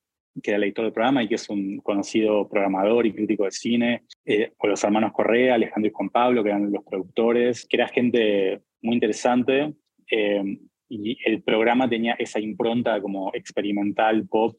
que 0.42 0.50
era 0.50 0.58
el 0.58 0.64
editor 0.64 0.84
del 0.84 0.92
programa 0.92 1.22
y 1.22 1.28
que 1.28 1.34
es 1.34 1.49
un 1.50 1.78
conocido 1.78 2.49
programador 2.49 3.06
y 3.06 3.12
crítico 3.12 3.44
de 3.44 3.50
cine, 3.50 4.02
eh, 4.25 4.52
o 4.58 4.66
los 4.66 4.82
hermanos 4.84 5.12
Correa, 5.12 5.54
Alejandro 5.54 5.88
y 5.88 5.92
Juan 5.92 6.10
Pablo, 6.10 6.42
que 6.42 6.50
eran 6.50 6.70
los 6.70 6.84
productores, 6.84 7.66
que 7.66 7.76
era 7.76 7.88
gente 7.88 8.60
muy 8.82 8.94
interesante. 8.94 9.75
Eh, 10.10 10.58
y 10.88 11.16
el 11.25 11.42
programa 11.42 11.88
tenía 11.88 12.14
esa 12.14 12.40
impronta 12.40 13.00
como 13.00 13.30
experimental, 13.32 14.26
pop, 14.26 14.56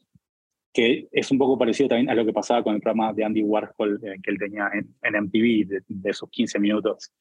que 0.72 1.08
es 1.12 1.30
un 1.30 1.38
poco 1.38 1.58
parecido 1.58 1.90
también 1.90 2.08
a 2.08 2.14
lo 2.14 2.24
que 2.24 2.32
pasaba 2.32 2.62
con 2.62 2.74
el 2.74 2.80
programa 2.80 3.12
de 3.12 3.24
Andy 3.24 3.42
Warhol 3.42 4.00
eh, 4.02 4.16
que 4.22 4.30
él 4.30 4.38
tenía 4.38 4.70
en, 4.72 4.94
en 5.02 5.24
MTV, 5.24 5.68
de, 5.68 5.82
de, 5.86 6.10
esos 6.10 6.30
15 6.30 6.58
minutos. 6.58 7.12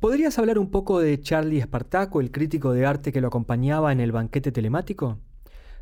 ¿Podrías 0.00 0.38
hablar 0.38 0.58
un 0.58 0.70
poco 0.70 1.00
de 1.00 1.18
Charlie 1.20 1.58
Espartaco, 1.58 2.20
el 2.20 2.30
crítico 2.30 2.72
de 2.72 2.86
arte 2.86 3.10
que 3.10 3.20
lo 3.20 3.28
acompañaba 3.28 3.90
en 3.90 4.00
el 4.00 4.12
banquete 4.12 4.52
telemático? 4.52 5.18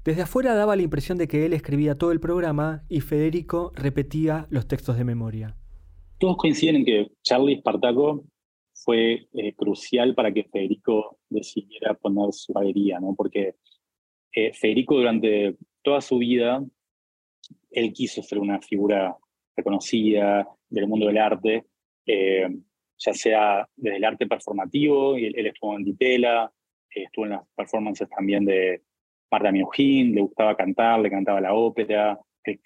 Desde 0.07 0.23
afuera 0.23 0.55
daba 0.55 0.77
la 0.77 0.83
impresión 0.83 1.19
de 1.19 1.27
que 1.27 1.45
él 1.47 1.53
escribía 1.53 1.99
todo 1.99 2.13
el 2.13 2.21
programa 2.21 2.85
y 2.89 3.01
Federico 3.01 3.73
repetía 3.75 4.47
los 4.51 4.69
textos 4.69 4.97
de 4.97 5.03
memoria. 5.03 5.57
Todos 6.21 6.37
coinciden 6.37 6.77
en 6.77 6.85
que 6.85 7.07
Charlie 7.25 7.55
Espartaco 7.55 8.25
fue 8.73 9.27
eh, 9.33 9.53
crucial 9.57 10.15
para 10.15 10.33
que 10.33 10.45
Federico 10.45 11.19
decidiera 11.29 11.95
poner 11.95 12.33
su 12.33 12.53
galería, 12.53 13.01
¿no? 13.01 13.17
porque 13.17 13.57
eh, 14.33 14.53
Federico 14.53 14.95
durante 14.95 15.57
toda 15.83 16.01
su 16.01 16.19
vida, 16.19 16.65
él 17.73 17.93
quiso 17.93 18.23
ser 18.23 18.39
una 18.39 18.61
figura 18.61 19.17
reconocida 19.57 20.47
del 20.69 20.87
mundo 20.87 21.09
del 21.09 21.19
arte, 21.19 21.65
eh, 22.07 22.47
ya 22.97 23.13
sea 23.13 23.69
desde 23.75 23.97
el 23.97 24.05
arte 24.05 24.29
performativo, 24.29 25.17
él, 25.17 25.35
él 25.37 25.49
estuvo 25.49 25.77
en 25.77 25.83
Ditela, 25.83 26.53
estuvo 26.91 27.25
en 27.25 27.33
las 27.33 27.43
performances 27.57 28.09
también 28.09 28.45
de, 28.45 28.86
Marta 29.31 29.53
Minujín, 29.53 30.15
le 30.15 30.21
gustaba 30.21 30.57
cantar, 30.57 31.01
le 31.01 31.11
cantaba 31.11 31.41
la 31.41 31.55
ópera, 31.55 32.19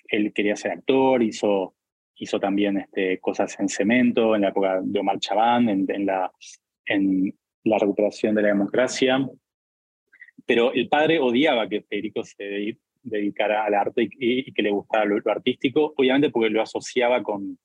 él, 0.09 0.33
quería 0.33 0.57
ser 0.57 0.73
actor, 0.73 1.23
hizo, 1.23 1.75
hizo 2.17 2.39
también 2.39 2.79
este, 2.79 3.19
cosas 3.19 3.59
en 3.61 3.69
cemento, 3.69 4.35
en 4.35 4.43
la 4.43 4.49
época 4.49 4.81
de 4.83 5.01
Omar 5.01 5.19
Chabán, 5.19 5.69
en, 5.69 6.07
la, 6.07 6.31
en 6.87 7.35
la 7.65 7.79
recuperación 7.79 8.35
de 8.35 8.43
la 8.43 8.49
democracia. 8.49 9.27
Pero 10.47 10.73
el 10.73 10.89
padre 10.89 11.19
odiaba 11.19 11.69
que 11.69 11.83
Federico 11.83 12.25
se 12.25 12.77
dedicara 13.03 13.65
al 13.65 13.75
arte 13.75 14.09
y, 14.19 14.53
que 14.53 14.63
le 14.63 14.71
gustara 14.71 15.05
lo, 15.05 15.21
artístico, 15.31 15.95
obviamente 15.97 16.31
porque 16.31 16.51
lo 16.51 16.63
asociaba 16.63 17.23
con, 17.23 17.59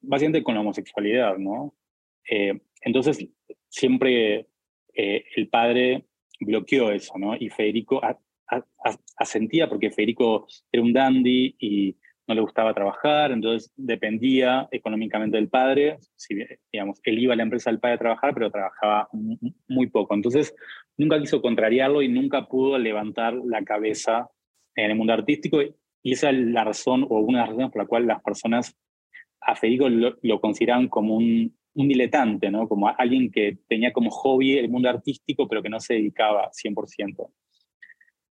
básicamente 0.00 0.42
con 0.42 0.54
la 0.54 0.60
homosexualidad, 0.60 1.38
¿no? 1.38 1.74
Eh, 2.28 2.60
entonces, 2.82 3.26
siempre 3.68 4.46
eh, 4.94 5.24
el 5.36 5.48
padre 5.48 6.04
bloqueó 6.44 6.90
eso, 6.90 7.18
¿no? 7.18 7.34
Y 7.36 7.48
Federico 7.48 8.00
asentía 9.16 9.68
porque 9.68 9.90
Federico 9.90 10.46
era 10.70 10.82
un 10.82 10.92
dandy 10.92 11.56
y 11.58 11.96
no 12.26 12.34
le 12.34 12.40
gustaba 12.40 12.74
trabajar, 12.74 13.32
entonces 13.32 13.72
dependía 13.76 14.68
económicamente 14.70 15.36
del 15.36 15.48
padre. 15.48 15.98
Si, 16.16 16.36
digamos, 16.72 17.00
él 17.04 17.18
iba 17.18 17.34
a 17.34 17.36
la 17.36 17.42
empresa 17.42 17.70
del 17.70 17.80
padre 17.80 17.94
a 17.94 17.98
trabajar, 17.98 18.34
pero 18.34 18.50
trabajaba 18.50 19.08
muy 19.68 19.88
poco. 19.88 20.14
Entonces, 20.14 20.54
nunca 20.96 21.18
quiso 21.18 21.42
contrariarlo 21.42 22.02
y 22.02 22.08
nunca 22.08 22.46
pudo 22.46 22.78
levantar 22.78 23.34
la 23.34 23.64
cabeza 23.64 24.30
en 24.76 24.90
el 24.90 24.96
mundo 24.96 25.12
artístico. 25.12 25.60
Y 26.02 26.12
esa 26.12 26.30
es 26.30 26.38
la 26.38 26.64
razón, 26.64 27.04
o 27.08 27.20
una 27.20 27.38
de 27.38 27.42
las 27.42 27.48
razones 27.50 27.72
por 27.72 27.82
la 27.82 27.88
cual 27.88 28.06
las 28.06 28.22
personas 28.22 28.76
a 29.40 29.56
Federico 29.56 29.88
lo, 29.88 30.16
lo 30.22 30.40
consideraban 30.40 30.88
como 30.88 31.16
un 31.16 31.56
un 31.74 31.88
diletante, 31.88 32.50
¿no? 32.50 32.68
Como 32.68 32.88
alguien 32.88 33.30
que 33.30 33.58
tenía 33.68 33.92
como 33.92 34.10
hobby 34.10 34.58
el 34.58 34.68
mundo 34.68 34.88
artístico, 34.88 35.48
pero 35.48 35.62
que 35.62 35.68
no 35.68 35.80
se 35.80 35.94
dedicaba 35.94 36.50
100%. 36.52 37.30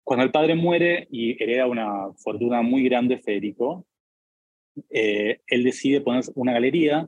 Cuando 0.03 0.25
el 0.25 0.31
padre 0.31 0.55
muere 0.55 1.07
y 1.11 1.41
hereda 1.41 1.67
una 1.67 2.11
fortuna 2.17 2.61
muy 2.61 2.83
grande, 2.83 3.19
Federico, 3.19 3.85
eh, 4.89 5.41
él 5.47 5.63
decide 5.63 6.01
poner 6.01 6.23
una 6.35 6.53
galería 6.53 7.07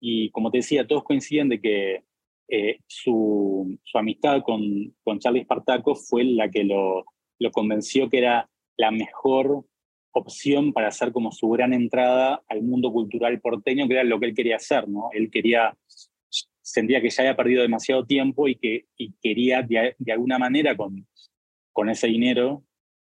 y, 0.00 0.30
como 0.30 0.50
te 0.50 0.58
decía, 0.58 0.86
todos 0.86 1.04
coinciden 1.04 1.48
de 1.48 1.60
que 1.60 2.04
eh, 2.48 2.78
su, 2.86 3.78
amistad 3.94 4.42
con, 4.42 4.94
con 5.02 5.18
Charlie 5.18 5.42
Spartaco 5.42 5.94
fue 5.94 6.24
la 6.24 6.50
que 6.50 6.64
lo 6.64 7.04
convenció 7.52 8.08
que 8.08 8.18
era 8.18 8.48
la 8.76 8.90
mejor 8.90 9.64
opción 10.18 10.72
para 10.72 10.88
hacer 10.88 11.12
como 11.12 11.30
su 11.30 11.48
gran 11.50 11.74
entrada 11.74 12.42
al 12.48 12.62
mundo 12.62 12.90
cultural 12.90 13.38
porteño, 13.40 13.86
que 13.86 13.94
era 13.94 14.04
lo 14.04 14.18
que 14.18 14.26
él 14.26 14.34
quería 14.34 14.56
hacer, 14.56 14.88
¿no? 14.88 15.10
Él 15.12 15.30
quería, 15.30 15.76
sentía 16.62 17.02
que 17.02 17.10
ya 17.10 17.22
había 17.22 17.36
perdido 17.36 17.62
demasiado 17.62 18.06
tiempo 18.06 18.48
y 18.48 18.56
que 18.56 18.86
y 18.96 19.12
quería 19.22 19.62
de, 19.62 19.94
alguna 20.10 20.38
manera 20.38 20.74
con, 20.74 21.06
con 21.72 21.90
ese 21.90 22.06
dinero 22.06 22.64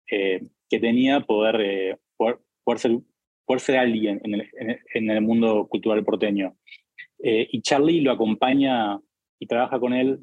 eh, 0.09 0.43
que 0.69 0.79
tenía 0.79 1.21
poder, 1.21 1.61
eh, 1.61 1.97
poder, 2.17 2.39
ser, 2.79 2.99
poder, 3.45 3.61
ser, 3.61 3.79
alguien 3.79 4.21
en 4.23 4.35
el, 4.35 4.51
en 4.95 5.11
el 5.11 5.21
mundo 5.21 5.67
cultural 5.69 6.05
porteño. 6.05 6.57
Eh, 7.19 7.49
y 7.51 7.61
Charlie 7.61 8.03
lo 8.03 8.13
acompaña 8.13 9.01
y 9.41 9.47
trabaja 9.47 9.81
con 9.81 9.95
él 9.95 10.21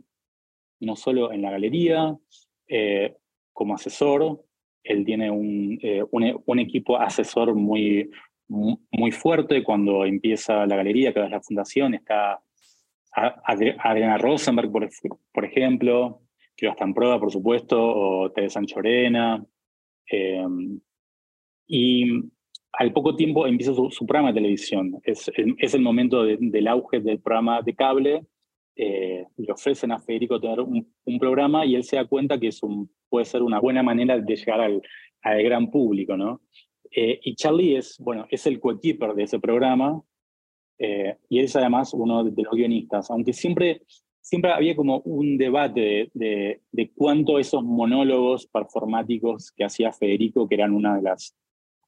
no 0.80 0.96
solo 0.96 1.34
en 1.34 1.42
la 1.42 1.52
galería, 1.52 2.16
como 3.52 3.74
asesor, 3.74 4.46
él 4.88 5.06
tiene 5.06 5.30
un, 5.30 5.78
eh, 5.82 6.04
un, 6.12 6.60
equipo 6.60 6.98
asesor 6.98 7.56
muy, 7.56 8.10
muy 8.48 9.12
fuerte 9.12 9.64
cuando 9.64 10.06
empieza 10.06 10.66
la 10.66 10.78
galería, 10.78 11.14
que 11.14 11.24
es 11.24 11.30
la 11.30 11.42
fundación. 11.42 11.94
Está 11.94 12.40
Adriana 13.12 14.18
Rosenberg, 14.18 14.72
por, 14.72 14.88
por 15.34 15.46
ejemplo, 15.46 16.22
que 16.56 16.68
está 16.68 16.86
en 16.86 16.94
prueba, 16.94 17.20
por 17.20 17.32
supuesto, 17.32 17.78
o 17.80 18.32
Teresa 18.32 18.60
Anchorena. 18.60 19.44
Em, 20.08 20.80
y 21.68 22.06
al 22.74 22.94
poco 22.94 23.16
tiempo 23.16 23.48
empieza 23.48 23.74
su, 23.74 24.06
programa 24.06 24.30
de 24.30 24.36
televisión. 24.36 25.00
Es, 25.04 25.32
es 25.58 25.74
el 25.74 25.82
momento 25.82 26.24
del 26.24 26.68
auge 26.68 27.00
del 27.00 27.20
programa 27.20 27.62
de 27.62 27.76
cable. 27.76 28.26
Eh, 28.80 29.26
le 29.38 29.52
ofrecen 29.52 29.92
a 29.92 30.00
Federico 30.00 30.40
tener 30.40 30.60
un, 30.60 30.88
un, 31.04 31.18
programa 31.18 31.66
y 31.66 31.74
él 31.74 31.84
se 31.84 31.96
da 31.96 32.06
cuenta 32.06 32.40
que 32.40 32.50
es 32.50 32.62
un 32.62 32.88
puede 33.10 33.26
ser 33.26 33.42
una 33.42 33.60
buena 33.60 33.82
manera 33.84 34.20
de 34.20 34.36
llegar 34.36 34.62
al, 34.62 34.82
al 35.22 35.44
gran 35.44 35.72
público, 35.72 36.16
¿no? 36.16 36.42
Eh, 36.92 37.20
y 37.24 37.36
Charlie 37.36 37.78
es, 37.78 37.98
bueno, 38.00 38.26
es 38.30 38.46
el 38.48 38.60
coequiper 38.60 39.14
de 39.14 39.24
ese 39.24 39.40
programa 39.40 40.02
eh, 40.80 41.18
y 41.30 41.40
es 41.40 41.56
además 41.56 41.94
uno 41.94 42.24
de 42.24 42.44
los 42.44 42.54
guionistas, 42.54 43.12
aunque 43.12 43.34
siempre, 43.34 43.82
siempre 44.22 44.52
había 44.52 44.76
como 44.76 45.00
un 45.00 45.38
debate 45.38 46.10
de, 46.14 46.62
de, 46.72 46.92
cuánto 46.96 47.40
esos 47.40 47.64
monólogos 47.64 48.48
performáticos 48.48 49.52
que 49.52 49.66
hacía 49.66 49.92
Federico, 49.92 50.48
que 50.48 50.56
eran 50.56 50.74
una 50.74 50.96
de 50.96 51.02
las 51.02 51.36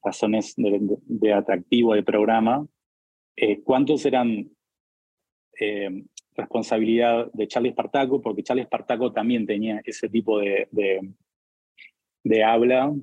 razones 0.04 0.56
de, 0.58 1.34
atractivo 1.34 1.94
del 1.94 2.04
programa, 2.04 2.66
eh, 3.36 3.62
cuántos 3.62 4.06
eran 4.06 4.50
responsabilidad 6.40 7.32
de 7.34 7.48
Charlie 7.48 7.72
Spartaco, 7.72 8.22
porque 8.22 8.44
Charlie 8.44 8.64
Spartaco 8.64 9.12
también 9.12 9.46
tenía 9.46 9.82
ese 9.86 10.10
tipo 10.10 10.40
de, 10.40 10.68
de, 12.24 12.44
habla 12.44 12.94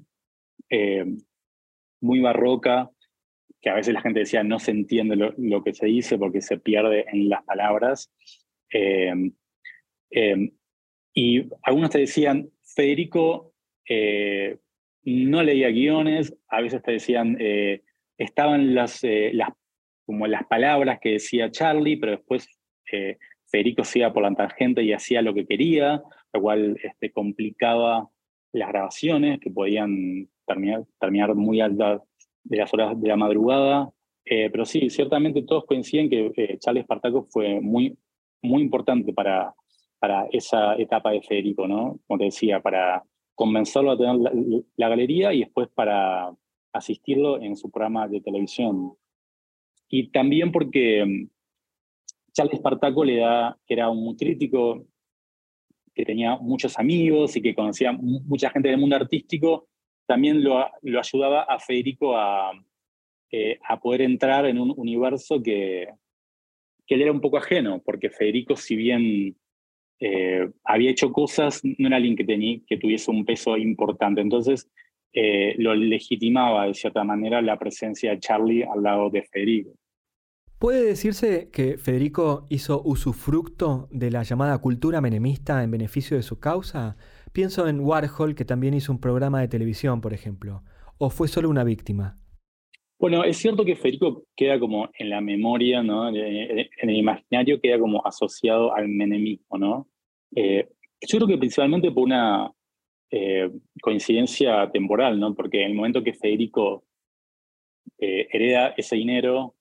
muy 2.01 2.21
barroca, 2.21 2.91
que 3.61 3.71
a 3.71 3.75
veces 3.75 3.95
la 3.95 4.01
gente 4.01 4.21
decía 4.21 4.43
no 4.43 4.59
se 4.59 4.71
entiende 4.71 5.17
lo, 5.17 5.65
que 5.65 5.75
se 5.75 5.87
dice 5.87 6.19
porque 6.19 6.41
se 6.41 6.59
pierde 6.59 7.05
en 7.11 7.29
las 7.29 7.43
palabras. 7.45 8.13
Em, 8.71 9.33
em, 10.11 10.51
y 11.15 11.49
algunos 11.63 11.91
te 11.91 11.99
decían, 11.99 12.49
Federico 12.63 13.55
eh, 13.89 14.59
no 15.05 15.43
leía 15.43 15.71
guiones, 15.71 16.37
a 16.49 16.61
veces 16.61 16.83
te 16.83 16.93
decían, 16.93 17.37
eh, 17.41 17.83
estaban 18.19 18.75
las, 18.75 19.03
eh, 19.05 19.31
las, 19.33 19.51
como 20.05 20.27
las 20.27 20.47
palabras 20.47 20.99
que 21.01 21.13
decía 21.13 21.51
Charlie, 21.51 21.97
pero 21.97 22.13
después 22.13 22.49
Federico 23.47 23.85
se 23.85 24.01
iba 24.01 24.13
por 24.13 24.23
la 24.23 24.35
tangente 24.35 24.83
y 24.83 24.93
hacía 24.93 25.23
lo 25.23 25.35
que 25.35 25.47
quería, 25.47 26.03
lo 26.33 26.41
cual 26.41 26.77
este, 26.83 27.13
complicaba 27.13 28.09
las 28.53 28.69
grabaciones 28.69 29.41
que 29.41 29.51
podían 29.51 30.29
terminar, 30.47 31.35
muy 31.35 31.61
alta 31.61 32.03
de 32.45 32.57
las 32.57 32.73
horas 32.73 33.01
de 33.01 33.09
la 33.09 33.17
madrugada. 33.17 33.91
Eh, 34.25 34.51
pero 34.51 34.65
sí, 34.65 34.91
ciertamente 34.91 35.43
todos 35.43 35.65
coinciden 35.67 36.11
que 36.11 36.33
eh, 36.37 36.59
Charles 36.59 36.85
Spartaco 36.85 37.27
fue 37.31 37.61
muy, 37.61 37.97
muy 38.43 38.63
importante 38.63 39.13
para, 39.13 39.55
para 39.99 40.27
esa 40.33 40.75
etapa 40.77 41.11
de 41.11 41.23
Federico, 41.23 41.67
¿no? 41.67 41.99
Como 42.07 42.19
te 42.19 42.25
decía, 42.25 42.61
para 42.61 43.05
convencerlo 43.35 43.93
a 43.93 43.97
tener 43.97 44.17
la, 44.77 44.89
galería 44.89 45.33
y 45.33 45.41
después 45.41 45.69
para 45.69 46.35
asistirlo 46.73 47.41
en 47.41 47.57
su 47.57 47.71
programa 47.71 48.09
de 48.09 48.21
televisión. 48.21 48.95
Y 49.89 50.09
también 50.09 50.51
porque 50.51 51.29
Charles 52.37 52.59
Spartaco 52.59 53.03
le 53.03 53.17
da, 53.17 53.57
que 53.67 53.73
era 53.73 53.89
un 53.89 54.15
crítico 54.15 54.87
que 55.95 56.05
tenía 56.05 56.37
muchos 56.37 56.79
amigos 56.79 57.35
y 57.37 57.41
que 57.41 57.55
conocía 57.55 57.93
mucha 57.93 58.51
gente 58.51 58.69
del 58.69 58.79
mundo 58.79 58.97
artístico, 58.97 59.69
también 60.07 60.45
lo, 60.45 60.63
ayudaba 60.99 61.45
a 61.45 61.59
Federico 61.59 62.15
a, 62.15 62.53
eh, 63.31 63.59
a, 63.67 63.81
poder 63.81 64.03
entrar 64.03 64.45
en 64.45 64.59
un 64.59 64.75
universo 64.77 65.43
que, 65.43 65.89
que 66.87 66.95
él 66.95 67.03
era 67.03 67.13
un 67.13 67.23
poco 67.23 67.39
ajeno, 67.39 67.81
porque 67.83 68.11
Federico, 68.11 68.55
si 68.55 68.77
bien 68.77 69.35
eh, 69.99 70.51
había 70.65 70.91
hecho 70.91 71.11
cosas, 71.13 71.63
no 71.65 71.87
era 71.87 71.97
alguien 71.97 72.17
que 72.17 72.77
tuviese 72.77 73.11
un 73.11 73.25
peso 73.25 73.57
importante. 73.57 74.21
Entonces, 74.21 74.71
eh, 75.15 75.55
lo 75.57 75.75
legitimaba 75.75 76.67
de 76.67 76.75
cierta 76.75 77.03
manera 77.03 77.41
la 77.41 77.59
presencia 77.59 78.11
de 78.11 78.21
Charlie 78.21 78.63
al 78.63 78.83
lado 78.83 79.09
de 79.09 79.23
Federico. 79.23 79.71
¿Puede 80.59 80.85
decirse 80.85 81.51
que 81.53 81.77
Federico 81.77 82.47
hizo 82.49 82.81
usufructo 82.83 83.89
de 83.91 84.11
la 84.11 84.23
llamada 84.23 84.57
cultura 84.57 85.03
menemista 85.03 85.63
en 85.63 85.71
beneficio 85.71 86.17
de 86.17 86.23
su 86.23 86.41
causa? 86.41 86.97
Pienso 87.35 87.69
en 87.69 87.81
Warhol, 87.81 88.35
que 88.35 88.47
también 88.47 88.73
hizo 88.73 88.91
un 88.91 88.99
programa 88.99 89.43
de 89.43 89.49
televisión, 89.49 90.01
por 90.01 90.15
ejemplo. 90.15 90.63
¿O 90.97 91.11
fue 91.11 91.29
solo 91.29 91.51
una 91.51 91.63
víctima? 91.63 92.17
Bueno, 92.99 93.23
es 93.23 93.37
cierto 93.37 93.67
que 93.67 93.77
Federico 93.77 94.25
queda 94.35 94.59
como 94.59 94.89
en 94.99 95.11
la 95.11 95.21
memoria, 95.21 95.83
¿no? 95.83 96.09
en 96.09 96.17
el 96.19 96.97
imaginario 96.97 97.61
queda 97.61 97.79
como 97.79 98.01
asociado 98.07 98.75
al 98.75 98.89
menemismo. 98.89 99.59
¿no? 99.59 99.89
Eh, 100.35 100.71
yo 101.07 101.19
creo 101.19 101.29
que 101.29 101.37
principalmente 101.37 101.91
por 101.91 102.05
una 102.05 102.51
eh, 103.11 103.51
coincidencia 103.83 104.71
temporal, 104.71 105.21
¿no? 105.21 105.35
porque 105.35 105.65
en 105.65 105.73
el 105.73 105.77
momento 105.77 106.03
que 106.03 106.15
Federico 106.15 106.87
eh, 107.99 108.27
hereda 108.33 108.73
ese 108.79 108.97
dinero 108.97 109.56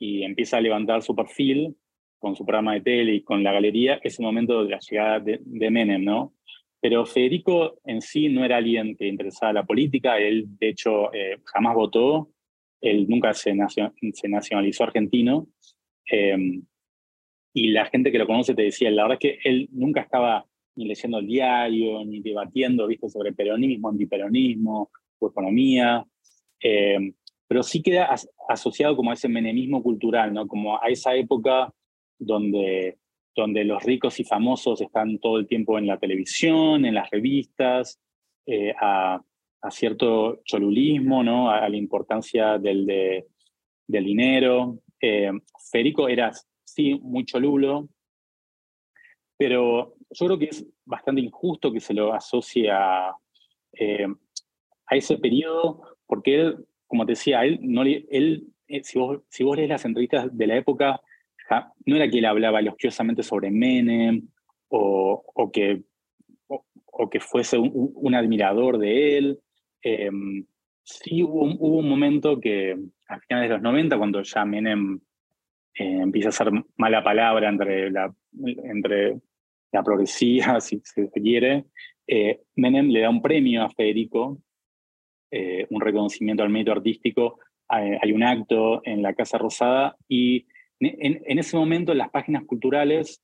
y 0.00 0.24
empieza 0.24 0.56
a 0.56 0.60
levantar 0.60 1.02
su 1.02 1.14
perfil 1.14 1.76
con 2.18 2.34
su 2.34 2.44
programa 2.44 2.74
de 2.74 2.80
tele 2.80 3.14
y 3.14 3.22
con 3.22 3.44
la 3.44 3.52
galería, 3.52 4.00
es 4.02 4.18
el 4.18 4.24
momento 4.24 4.64
de 4.64 4.70
la 4.70 4.78
llegada 4.80 5.20
de, 5.20 5.40
de 5.42 5.70
Menem, 5.70 6.04
¿no? 6.04 6.34
Pero 6.80 7.04
Federico 7.04 7.78
en 7.84 8.00
sí 8.00 8.28
no 8.28 8.44
era 8.44 8.56
alguien 8.56 8.96
que 8.96 9.06
interesaba 9.06 9.52
la 9.52 9.64
política, 9.64 10.18
él 10.18 10.46
de 10.58 10.70
hecho 10.70 11.12
eh, 11.12 11.38
jamás 11.44 11.74
votó, 11.74 12.30
él 12.80 13.06
nunca 13.08 13.34
se, 13.34 13.54
se 14.14 14.28
nacionalizó 14.28 14.84
argentino. 14.84 15.46
Em, 16.06 16.62
y 17.52 17.68
la 17.68 17.84
gente 17.86 18.10
que 18.10 18.18
lo 18.18 18.26
conoce 18.26 18.54
te 18.54 18.62
decía, 18.62 18.90
la 18.90 19.02
verdad 19.02 19.18
es 19.20 19.42
que 19.42 19.48
él 19.48 19.68
nunca 19.72 20.00
estaba 20.00 20.46
ni 20.76 20.86
leyendo 20.86 21.18
el 21.18 21.26
diario, 21.26 22.04
ni 22.06 22.20
debatiendo 22.20 22.86
¿viste? 22.86 23.10
sobre 23.10 23.34
peronismo, 23.34 23.90
antiperonismo 23.90 24.90
o 25.18 25.28
economía, 25.28 26.06
em, 26.60 27.12
pero 27.50 27.64
sí 27.64 27.82
queda 27.82 28.14
asociado 28.48 28.94
como 28.94 29.10
a 29.10 29.14
ese 29.14 29.28
menemismo 29.28 29.82
cultural, 29.82 30.32
¿no? 30.32 30.46
como 30.46 30.80
a 30.80 30.86
esa 30.86 31.16
época 31.16 31.74
donde 32.16 32.96
donde 33.34 33.64
los 33.64 33.82
ricos 33.82 34.20
y 34.20 34.24
famosos 34.24 34.80
están 34.80 35.18
todo 35.18 35.38
el 35.38 35.48
tiempo 35.48 35.76
en 35.76 35.88
la 35.88 35.98
televisión, 35.98 36.84
en 36.84 36.94
las 36.94 37.10
revistas, 37.10 38.00
eh, 38.46 38.72
a, 38.80 39.20
cierto 39.70 40.42
cholulismo, 40.44 41.24
¿no? 41.24 41.50
a, 41.50 41.68
la 41.68 41.76
importancia 41.76 42.56
del, 42.58 42.86
del 42.86 44.04
dinero. 44.04 44.78
Eh, 45.00 45.32
Federico 45.72 46.08
era, 46.08 46.30
sí, 46.64 47.00
muy 47.02 47.24
cholulo, 47.24 47.88
pero 49.36 49.94
yo 50.10 50.26
creo 50.26 50.38
que 50.38 50.46
es 50.46 50.66
bastante 50.84 51.20
injusto 51.20 51.72
que 51.72 51.80
se 51.80 51.94
lo 51.94 52.12
asocie 52.12 52.70
a, 52.70 53.12
eh, 53.72 54.06
a 54.86 54.96
ese 54.96 55.18
periodo, 55.18 55.96
porque 56.06 56.34
él, 56.34 56.66
como 56.90 57.06
te 57.06 57.12
decía, 57.12 57.44
él, 57.44 57.60
él 58.10 58.48
si, 58.82 58.98
vos, 58.98 59.22
lees 59.56 59.68
las 59.68 59.84
entrevistas 59.84 60.36
de 60.36 60.46
la 60.46 60.56
época, 60.56 61.00
no 61.86 61.96
era 61.96 62.08
que 62.08 62.18
él 62.18 62.24
hablaba 62.24 62.58
elogiosamente 62.58 63.22
sobre 63.22 63.50
Menem 63.50 64.26
o, 64.68 65.50
que, 65.52 65.82
fuese 67.20 67.58
un, 67.58 68.14
admirador 68.14 68.78
de 68.78 69.18
él. 69.18 69.38
Em, 69.82 70.44
sí 70.82 71.22
hubo, 71.22 71.42
un 71.44 71.88
momento 71.88 72.40
que 72.40 72.76
a 73.08 73.20
finales 73.20 73.50
de 73.50 73.54
los 73.54 73.62
90, 73.62 73.96
cuando 73.96 74.22
ya 74.22 74.44
Menem 74.44 75.00
eh, 75.74 76.00
empieza 76.02 76.30
a 76.30 76.32
ser 76.32 76.50
mala 76.76 77.04
palabra 77.04 77.48
entre 77.48 77.90
la, 77.90 78.12
entre 78.64 79.20
progresía, 79.84 80.60
si 80.60 80.80
se 80.82 81.08
quiere, 81.10 81.66
eh, 82.08 82.40
Menem 82.56 82.88
le 82.88 83.02
da 83.02 83.10
un 83.10 83.22
premio 83.22 83.62
a 83.62 83.70
Federico, 83.70 84.42
eh, 85.30 85.66
un 85.70 85.80
reconocimiento 85.80 86.42
al 86.42 86.50
mérito 86.50 86.72
artístico. 86.72 87.38
hay 87.68 88.12
un 88.12 88.22
acto 88.22 88.82
en 88.84 89.00
la 89.02 89.14
Casa 89.14 89.38
Rosada 89.38 89.96
y 90.08 90.46
en, 90.80 91.38
ese 91.38 91.56
momento 91.56 91.94
las 91.94 92.10
páginas 92.10 92.44
culturales, 92.44 93.22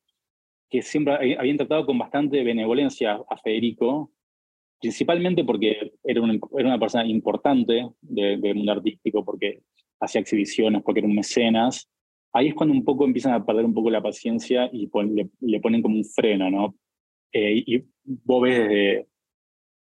que 0.70 0.82
siempre 0.82 1.36
habían 1.38 1.56
tratado 1.56 1.86
con 1.86 1.98
bastante 1.98 2.42
benevolencia 2.44 3.20
a 3.28 3.36
Federico, 3.38 4.12
principalmente 4.80 5.42
porque 5.44 5.92
era 6.04 6.20
una, 6.20 6.78
persona 6.78 7.06
importante 7.06 7.88
del 8.02 8.54
mundo 8.54 8.72
artístico, 8.72 9.24
porque 9.24 9.62
hacía 10.00 10.20
exhibiciones, 10.20 10.82
porque 10.82 11.00
era 11.00 11.08
un 11.08 11.14
mecenas, 11.14 11.88
ahí 12.32 12.48
es 12.48 12.54
cuando 12.54 12.74
un 12.74 12.84
poco 12.84 13.04
empiezan 13.04 13.32
a 13.32 13.44
perder 13.44 13.64
un 13.64 13.74
poco 13.74 13.90
la 13.90 14.02
paciencia 14.02 14.68
y 14.72 14.90
le, 15.40 15.60
ponen 15.60 15.82
como 15.82 15.96
un 15.96 16.04
freno, 16.04 16.50
¿no? 16.50 16.76
Eh, 17.32 17.64
y 17.66 17.84
vos 18.04 18.42
ves 18.42 19.06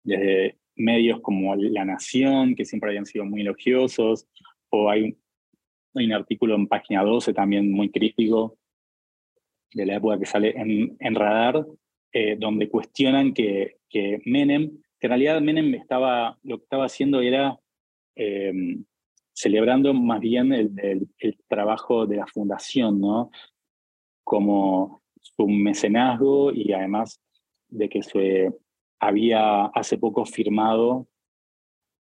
desde, 0.03 0.59
medios 0.76 1.20
como 1.20 1.54
La 1.56 1.84
Nación, 1.84 2.54
que 2.54 2.64
siempre 2.64 2.90
habían 2.90 3.06
sido 3.06 3.24
muy 3.24 3.42
elogiosos, 3.42 4.26
o 4.70 4.90
hay 4.90 5.16
hay 5.94 6.06
un 6.06 6.12
artículo 6.12 6.54
en 6.54 6.66
página 6.66 7.02
12 7.02 7.32
también 7.32 7.70
muy 7.70 7.90
crítico 7.90 8.56
de 9.72 9.87
la 9.87 9.96
época 9.96 10.18
que 10.18 10.26
sale 10.26 10.50
en, 10.56 10.96
en 10.98 11.14
Radar, 11.14 11.66
eh, 12.12 12.37
donde 12.38 12.68
cuestionan 12.68 13.32
que, 13.32 13.78
que, 13.88 14.20
Menem, 14.24 14.70
que 15.00 15.06
en 15.06 15.10
realidad 15.10 15.40
Menem 15.40 15.74
estaba, 15.74 16.38
lo 16.42 16.58
que 16.58 16.64
estaba 16.64 16.87
haciendo 16.87 17.20
era 17.20 17.58
em, 18.14 18.84
celebrando 19.32 19.92
más 19.94 20.20
bien 20.20 20.52
el, 20.52 21.08
el, 21.18 21.38
trabajo 21.48 22.06
de 22.06 22.16
la 22.16 22.26
fundación, 22.26 23.00
¿no? 23.00 23.30
Como 24.22 25.02
su 25.20 25.48
mecenazgo 25.48 26.52
y 26.52 26.72
además 26.72 27.20
de 27.68 27.88
que 27.88 28.02
se 28.02 28.52
había 29.06 29.66
hace 29.66 29.98
poco 29.98 30.24
firmado 30.24 31.06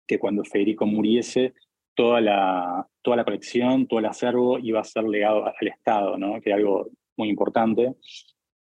que 0.07 0.19
cuando 0.19 0.45
Federico 0.45 0.87
muriese 0.87 1.55
toda 1.95 2.21
la, 2.21 2.87
toda 3.03 3.19
la 3.19 3.25
colección, 3.25 3.87
todo 3.87 4.01
el 4.01 4.07
acervo 4.07 4.59
iba 4.59 4.81
a 4.81 4.85
ser 4.85 5.05
legado 5.05 5.47
al 5.47 5.69
Estado, 5.69 6.19
¿no? 6.19 6.41
que 6.41 6.51
era 6.51 6.57
algo 6.57 6.89
muy 7.17 7.29
importante. 7.29 7.95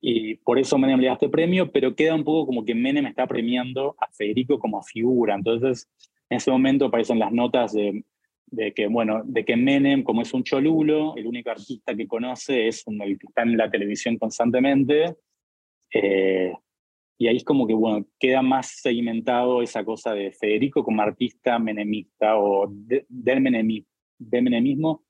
Y 0.01 0.37
por 0.37 0.59
eso 0.59 0.79
Menem 0.79 1.01
le 1.01 1.09
da 1.09 1.15
este 1.15 1.29
premio, 1.29 1.71
pero 1.71 1.95
queda 1.95 2.15
un 2.15 2.25
poco 2.25 2.47
como 2.47 2.65
que 2.65 2.75
Menem 2.75 3.07
está 3.07 3.27
premiando 3.27 3.97
a 3.99 4.09
Federico 4.13 4.59
como 4.59 4.83
figura. 4.83 5.35
Entonces, 5.35 5.89
En 6.31 6.37
ese 6.37 6.51
momento 6.51 6.87
aparecen 6.87 7.19
las 7.19 7.33
notas 7.33 7.73
de, 7.73 8.05
de 8.47 8.73
que, 8.73 8.87
bueno, 8.87 9.23
de 9.25 9.45
que 9.45 9.57
Menem, 9.57 10.03
como 10.03 10.23
es 10.23 10.33
un 10.33 10.45
cholulo, 10.45 11.17
el 11.17 11.27
único 11.27 11.51
artista 11.51 11.95
que 11.95 12.07
conoce 12.07 12.69
es 12.69 12.87
un, 12.87 13.03
el 13.03 13.19
que 13.19 13.27
está 13.27 13.43
en 13.43 13.57
la 13.57 13.69
televisión 13.69 14.17
constantemente. 14.17 15.17
Eh, 15.93 16.53
y 17.21 17.29
ahí 17.29 17.37
es 17.37 17.45
como 17.45 17.67
que, 17.67 17.75
bueno, 17.75 18.07
queda 18.19 18.41
más 18.41 18.81
segmentado 18.81 19.61
esa 19.61 19.85
cosa 19.85 20.15
de 20.15 20.33
Federico 20.33 20.83
como 20.83 21.03
artista 21.03 21.59
menemista 21.59 22.39
o 22.39 22.67
de- 22.71 23.05
del, 23.11 23.41
menemi- 23.41 23.85
del 24.19 24.43
menemismo, 24.43 25.05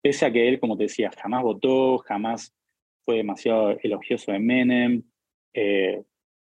pese 0.00 0.24
a 0.24 0.32
que 0.32 0.48
él, 0.48 0.58
como 0.58 0.78
te 0.78 0.84
decía, 0.84 1.10
jamás 1.20 1.42
votó, 1.42 1.98
jamás 1.98 2.56
fue 3.04 3.16
demasiado 3.16 3.76
elogioso 3.82 4.32
de 4.32 4.38
Menem. 4.38 5.02
Eh, 5.52 6.02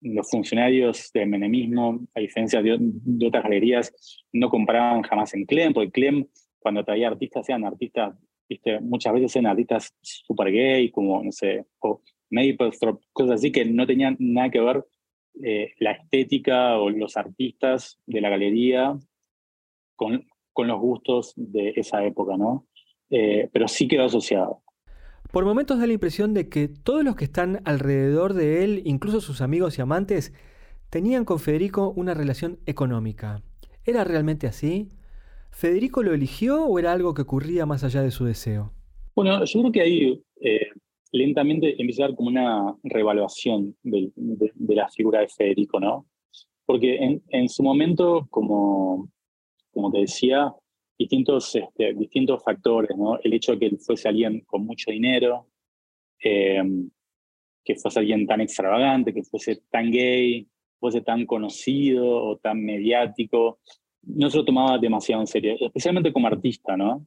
los 0.02 0.30
funcionarios 0.30 1.10
del 1.12 1.28
menemismo, 1.28 2.02
a 2.13 2.19
diferencia 2.19 2.62
de, 2.62 2.80
otras 3.26 3.43
galerías, 3.43 3.91
no 4.32 4.48
compraban 4.52 5.02
jamás 5.02 5.34
en 5.34 5.45
Clem, 5.45 5.74
porque 5.74 5.89
Clem, 5.89 6.28
cuando 6.60 6.86
traía 6.86 7.08
artistas, 7.08 7.50
eran 7.50 7.65
artistas, 7.65 8.15
viste, 8.48 8.80
muchas 8.80 9.13
veces 9.13 9.36
eran 9.36 9.48
artistas 9.48 9.91
super 10.02 10.52
gay, 10.52 10.91
como, 10.91 11.24
no 11.24 11.32
sé, 11.32 11.65
o 11.80 12.00
Mapplethorpe, 12.30 13.04
cosas 13.12 13.38
así 13.39 13.52
que 13.52 13.65
no 13.65 13.88
tenían 13.88 14.15
nada 14.19 14.52
que 14.52 14.62
ver 14.62 14.86
eh, 15.43 15.73
la 15.79 15.91
estética 15.91 16.77
o 16.77 16.89
los 16.89 17.17
artistas 17.17 17.99
de 18.05 18.21
la 18.21 18.29
galería 18.29 18.97
con, 19.95 20.25
con 20.53 20.67
los 20.67 20.79
gustos 20.79 21.33
de 21.35 21.73
esa 21.75 22.03
época, 22.05 22.37
¿no? 22.37 22.67
Eh, 23.09 23.49
pero 23.51 23.67
sí 23.67 23.87
quedó 23.87 24.05
asociado. 24.05 24.61
Por 25.31 25.45
momentos 25.45 25.79
da 25.79 25.87
la 25.87 25.93
impresión 25.93 26.33
de 26.33 26.49
que 26.49 26.67
todos 26.67 27.03
los 27.03 27.15
que 27.15 27.25
están 27.25 27.61
alrededor 27.65 28.33
de 28.33 28.63
él, 28.63 28.81
incluso 28.85 29.21
sus 29.21 29.41
amigos 29.41 29.77
y 29.77 29.81
amantes, 29.81 30.33
tenían 30.89 31.25
con 31.25 31.39
Federico 31.39 31.93
una 31.95 32.13
relación 32.13 32.59
económica. 32.65 33.43
¿Era 33.85 34.03
realmente 34.03 34.47
así? 34.47 34.89
¿Federico 35.51 36.03
lo 36.03 36.13
eligió 36.13 36.65
o 36.65 36.79
era 36.79 36.91
algo 36.91 37.13
que 37.13 37.21
ocurría 37.21 37.65
más 37.65 37.83
allá 37.83 38.01
de 38.01 38.11
su 38.11 38.25
deseo? 38.25 38.73
Bueno, 39.15 39.43
yo 39.43 39.59
creo 39.59 39.71
que 39.71 39.81
ahí 39.81 40.23
eh, 40.41 40.68
lentamente 41.12 41.80
empieza 41.80 42.04
a 42.04 42.06
haber 42.06 42.15
como 42.15 42.30
una 42.30 42.76
revaluación 42.84 43.76
de, 43.84 44.12
la 44.67 44.89
figura 44.89 45.22
de 45.22 45.28
Federico, 45.28 45.80
¿no? 45.80 46.06
Porque 46.65 46.98
en, 46.98 47.24
en 47.30 47.50
su 47.50 47.63
momento, 47.63 48.28
como, 48.30 49.10
como 49.72 49.91
te 49.91 50.00
decía, 50.00 50.54
distintos, 50.98 51.56
este, 51.56 51.93
distintos 51.93 52.43
factores, 52.43 52.95
¿no? 52.98 53.19
El 53.24 53.34
hecho 53.34 53.54
de 53.54 53.60
que 53.60 53.65
él 53.67 53.80
fuese 53.80 54.10
alguien 54.10 54.41
con 54.41 54.65
mucho 54.65 54.91
dinero, 54.91 55.48
eh, 56.24 56.62
que 57.63 57.76
fuese 57.76 58.00
alguien 58.00 58.28
tan 58.28 58.41
extravagante, 58.41 59.13
que 59.13 59.24
fuese 59.24 59.62
tan 59.69 59.91
gay, 59.91 60.48
fuese 60.80 61.02
tan 61.02 61.26
conocido 61.26 62.06
o 62.06 62.38
tan 62.38 62.63
mediático, 62.63 63.60
no 64.04 64.30
se 64.30 64.38
lo 64.38 64.45
tomaba 64.45 64.78
demasiado 64.78 65.22
en 65.22 65.28
serio, 65.28 65.56
especialmente 65.60 66.13
como 66.13 66.28
artista, 66.28 66.76
¿no? 66.78 67.06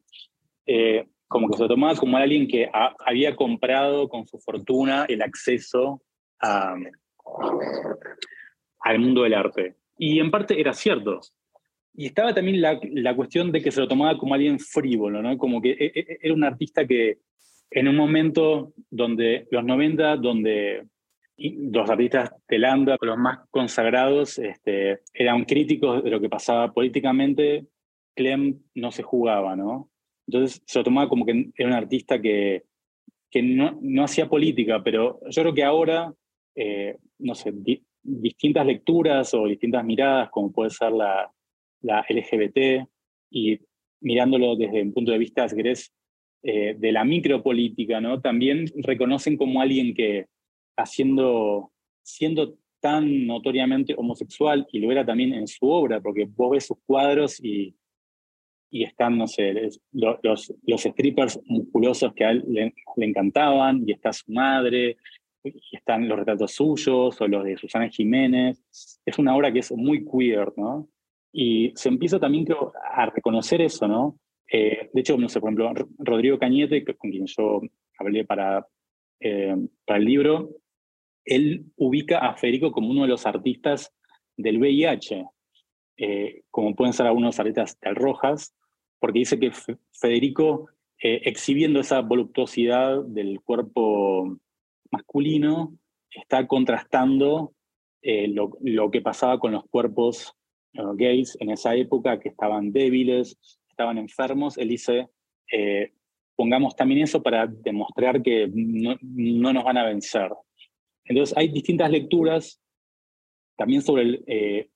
Eh, 0.67 1.07
como 1.33 1.49
que 1.49 1.57
se 1.57 1.63
lo 1.63 1.69
tomaba 1.69 1.97
como 1.97 2.17
alguien 2.17 2.47
que 2.47 2.69
ha- 2.73 2.95
había 3.05 3.35
comprado 3.35 4.09
con 4.09 4.27
su 4.27 4.39
fortuna 4.39 5.07
el 5.09 5.23
acceso 5.23 6.03
al 8.81 8.99
mundo 8.99 9.23
del 9.23 9.35
arte. 9.35 9.77
Y 9.99 10.19
en 10.21 10.31
parte 10.31 10.61
era 10.61 10.73
cierto. 10.73 11.21
Y 11.95 12.07
estaba 12.07 12.35
también 12.35 12.61
la, 12.61 12.81
la 12.95 13.15
cuestión 13.15 13.53
de 13.53 13.61
que 13.61 13.71
se 13.71 13.81
lo 13.81 13.89
tomaba 13.89 14.17
como 14.19 14.35
alguien 14.35 14.59
frívolo, 14.59 15.23
¿no? 15.23 15.37
Como 15.39 15.61
que 15.61 15.71
e- 15.73 15.93
e- 15.95 16.19
era 16.23 16.35
un 16.35 16.45
artista 16.45 16.87
que 16.87 17.19
en 17.71 17.89
un 17.89 17.97
momento 17.97 18.73
donde, 18.91 19.47
los 19.51 19.65
90, 19.65 20.17
donde 20.17 20.87
los 21.37 21.89
artistas 21.91 22.33
de 22.49 22.59
Landa, 22.59 22.97
los 23.01 23.19
más 23.19 23.41
consagrados, 23.51 24.39
este, 24.39 25.01
eran 25.15 25.45
críticos 25.45 26.03
de 26.05 26.11
lo 26.11 26.21
que 26.21 26.29
pasaba 26.29 26.73
políticamente, 26.73 27.67
Clem 28.15 28.61
no 28.75 28.91
se 28.93 29.03
jugaba, 29.03 29.57
¿no? 29.57 29.89
Entonces 30.33 30.63
se 30.65 30.79
lo 30.79 30.85
tomaba 30.85 31.11
como 31.11 31.27
que 31.27 31.51
era 31.55 31.69
un 31.69 31.75
artista 31.75 32.21
que, 32.21 32.63
que 33.31 33.43
no, 33.43 33.79
no 33.83 34.05
hacía 34.05 34.31
política, 34.31 34.83
pero 34.83 35.21
yo 35.29 35.43
creo 35.43 35.55
que 35.55 35.63
ahora, 35.63 36.15
eh, 36.55 36.97
no 37.19 37.35
sé, 37.35 37.53
di- 37.53 37.85
distintas 38.03 38.65
lecturas 38.65 39.35
o 39.35 39.47
distintas 39.47 39.85
miradas, 39.85 40.31
como 40.31 40.51
puede 40.51 40.71
ser 40.71 40.93
la, 40.93 41.31
la 41.83 42.03
LGBT, 42.09 42.89
y 43.31 43.59
mirándolo 44.01 44.57
desde 44.57 44.83
un 44.83 44.95
punto 44.95 45.13
de 45.13 45.19
vista, 45.19 45.47
si 45.51 45.61
eh, 46.45 46.77
de 46.79 46.93
la 46.93 47.05
micropolítica, 47.05 48.01
¿no? 48.01 48.21
También 48.23 48.65
reconocen 48.77 49.37
como 49.37 49.61
alguien 49.61 49.95
que 49.95 50.27
haciendo, 50.79 51.73
siendo 52.03 52.57
tan 52.81 53.27
notoriamente 53.27 53.95
homosexual, 53.99 54.67
y 54.73 54.81
lo 54.81 54.91
era 54.91 55.05
también 55.05 55.35
en 55.35 55.47
su 55.47 55.67
obra, 55.69 56.01
porque 56.01 56.25
vos 56.25 56.53
ves 56.53 56.67
sus 56.67 56.79
cuadros 56.87 57.39
y, 57.45 57.77
y 58.75 58.85
están, 58.85 59.19
no 59.19 59.27
sé, 59.27 59.51
es- 59.67 59.81
lo- 59.93 60.19
los, 60.23 60.53
los 60.67 60.81
strippers 60.83 61.39
musculosos 61.45 62.13
que 62.15 62.25
a 62.25 62.31
él 62.31 62.43
le, 62.49 62.75
le 62.97 63.07
encantaban, 63.07 63.85
y 63.87 63.93
está 63.93 64.13
su 64.13 64.33
madre, 64.33 64.97
y 65.45 65.77
están 65.77 66.09
los 66.09 66.19
retratos 66.19 66.53
suyos, 66.53 67.21
o 67.21 67.29
los 67.29 67.45
de 67.45 67.57
Susana 67.59 67.89
Jiménez. 67.91 68.65
Es 69.05 69.19
una 69.19 69.37
obra 69.37 69.53
que 69.53 69.59
es 69.61 69.71
muy 69.73 70.05
queer, 70.05 70.53
¿no? 70.57 70.89
Y 71.33 71.73
se 71.75 71.89
empieza 71.91 72.19
también 72.19 72.45
creo, 72.47 72.73
a 72.95 73.07
reconocer 73.07 73.61
eso, 73.61 73.87
¿no? 73.87 74.19
Eh, 74.51 74.89
de 74.93 75.01
hecho, 75.01 75.17
no 75.19 75.29
sé, 75.29 75.39
por 75.41 75.49
ejemplo, 75.53 75.73
Rodrigo 75.99 76.39
Cañete, 76.39 76.85
con 76.97 77.11
quien 77.11 77.27
yo 77.27 77.61
hablé 77.99 78.25
para, 78.25 78.67
eh, 79.21 79.57
para 79.87 79.99
el 79.99 80.05
libro, 80.07 80.51
él 81.25 81.67
ubica 81.77 82.19
a 82.19 82.37
Federico 82.37 82.73
como 82.73 82.91
uno 82.91 83.03
de 83.03 83.09
los 83.09 83.27
artistas 83.27 83.93
del 84.37 84.59
VIH, 84.59 85.27
eh, 85.99 86.43
como 86.51 86.75
pueden 86.75 86.93
ser 86.93 87.07
algunos 87.07 87.39
artistas 87.39 87.79
del 87.81 87.95
Rojas, 87.97 88.55
porque 89.03 89.19
dice 89.19 89.41
que 89.41 89.51
Fe- 89.51 89.79
Federico, 89.91 90.69
eh, 91.03 91.23
exhibiendo 91.25 91.81
esa 91.81 92.01
voluptuosidad 92.03 93.03
del 93.03 93.41
cuerpo 93.41 94.39
masculino, 94.93 95.77
está 96.09 96.47
contrastando 96.47 97.53
eh, 98.01 98.29
lo, 98.29 98.91
que 98.93 99.01
pasaba 99.01 99.41
con 99.41 99.51
los 99.51 99.65
cuerpos 99.65 100.33
eh, 100.75 100.83
gays 100.95 101.37
en 101.41 101.51
esa 101.51 101.75
época, 101.75 102.21
que 102.21 102.29
estaban 102.29 102.71
débiles, 102.71 103.37
estaban 103.69 103.99
enfermos. 103.99 104.57
Él 104.57 104.69
dice, 104.69 105.09
pongamos 106.37 106.77
también 106.77 107.03
eso 107.03 107.21
para 107.25 107.49
demostrar 107.49 108.23
que 108.23 108.49
no, 108.55 108.97
no 109.03 109.53
nos 109.53 109.65
van 109.65 109.79
a 109.79 109.85
vencer. 109.85 110.31
Entonces 111.05 111.37
hay 111.37 111.49
distintas 111.49 111.91
lecturas 111.91 112.63
también 113.57 113.83
sobre, 113.83 114.71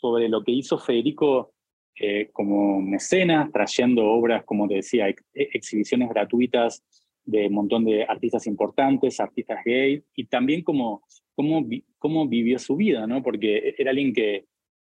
sobre 0.00 0.28
lo 0.28 0.44
que 0.44 0.52
hizo 0.52 0.76
Federico 0.78 1.53
eh, 1.98 2.28
como 2.32 2.80
mecenas, 2.80 3.50
trayendo 3.52 4.04
obras, 4.06 4.44
como 4.44 4.66
te 4.68 4.74
decía, 4.76 5.08
ex- 5.08 5.24
exhibiciones 5.32 6.08
gratuitas 6.08 6.82
de 7.24 7.46
un 7.46 7.54
montón 7.54 7.84
de 7.84 8.04
artistas 8.04 8.46
importantes, 8.46 9.20
artistas 9.20 9.60
gay, 9.64 10.02
y 10.14 10.24
también 10.26 10.62
cómo, 10.62 11.02
cómo, 11.34 11.66
cómo 11.98 12.28
vivió 12.28 12.58
su 12.58 12.76
vida, 12.76 13.06
¿no? 13.06 13.22
Porque 13.22 13.74
era 13.78 13.90
alguien 13.90 14.12
que 14.12 14.44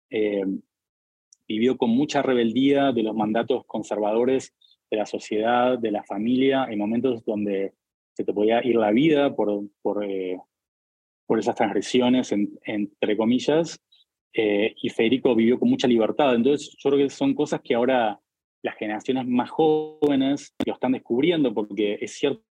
eh, 0.10 0.43
vivió 1.47 1.77
con 1.77 1.91
mucha 1.91 2.21
rebeldía 2.21 2.91
de 2.91 3.03
los 3.03 3.15
mandatos 3.15 3.65
conservadores 3.65 4.53
de 4.89 4.97
la 4.97 5.05
sociedad, 5.05 5.77
de 5.77 5.91
la 5.91 6.03
familia, 6.03 6.65
en 6.69 6.79
momentos 6.79 7.23
donde 7.25 7.73
se 8.13 8.23
te 8.23 8.34
podía 8.34 8.65
ir 8.65 8.75
la 8.77 8.91
vida 8.91 9.36
por, 9.36 9.63
por, 9.81 10.03
eh, 10.03 10.39
por 11.27 11.38
esas 11.39 11.55
transgresiones, 11.55 12.31
en- 12.31 12.58
entre 12.65 13.17
comillas, 13.17 13.79
eh, 14.35 14.73
y 14.81 14.89
Federico 14.89 15.33
vivió 15.35 15.57
con 15.59 15.69
mucha 15.69 15.87
libertad. 15.87 16.35
Entonces, 16.35 16.75
yo 16.77 16.89
creo 16.89 17.03
que 17.07 17.09
son 17.09 17.33
cosas 17.33 17.61
que 17.63 17.75
ahora 17.75 18.19
las 18.63 18.75
generaciones 18.75 19.27
más 19.27 19.49
jóvenes 19.49 20.53
lo 20.65 20.73
están 20.73 20.91
descubriendo, 20.93 21.53
porque 21.53 21.97
es 22.01 22.13
cierto 22.17 22.41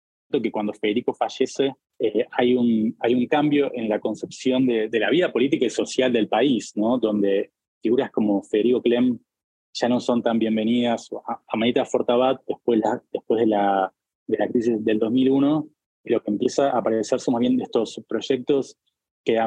que 0.42 0.50
cuando 0.50 0.72
Federico 0.72 1.12
fallece 1.12 1.74
eh, 1.98 2.26
hay, 2.32 2.54
un, 2.54 2.96
hay 3.00 3.14
un 3.14 3.26
cambio 3.26 3.70
en 3.74 3.88
la 3.88 4.00
concepción 4.00 4.66
de, 4.66 4.88
de 4.88 4.98
la 4.98 5.10
vida 5.10 5.32
política 5.32 5.66
y 5.66 5.70
social 5.70 6.12
del 6.12 6.28
país, 6.28 6.72
¿no? 6.76 6.98
donde 6.98 7.52
figuras 7.82 8.10
como 8.10 8.42
Federico 8.42 8.82
Clem 8.82 9.18
ya 9.74 9.88
no 9.88 10.00
son 10.00 10.22
tan 10.22 10.38
bienvenidas. 10.38 11.10
Amanita 11.48 11.84
Fortabat, 11.84 12.40
después, 12.46 12.80
la- 12.80 13.02
después 13.12 13.40
de, 13.40 13.46
la, 13.46 13.92
de 14.26 14.38
la 14.38 14.48
crisis 14.48 14.84
del 14.84 14.98
2001, 14.98 15.68
lo 16.04 16.22
que 16.22 16.30
empieza 16.30 16.70
a 16.70 16.78
aparecer 16.78 17.20
son 17.20 17.32
más 17.34 17.40
bien 17.40 17.60
estos 17.60 18.00
proyectos 18.08 18.76
que 19.24 19.38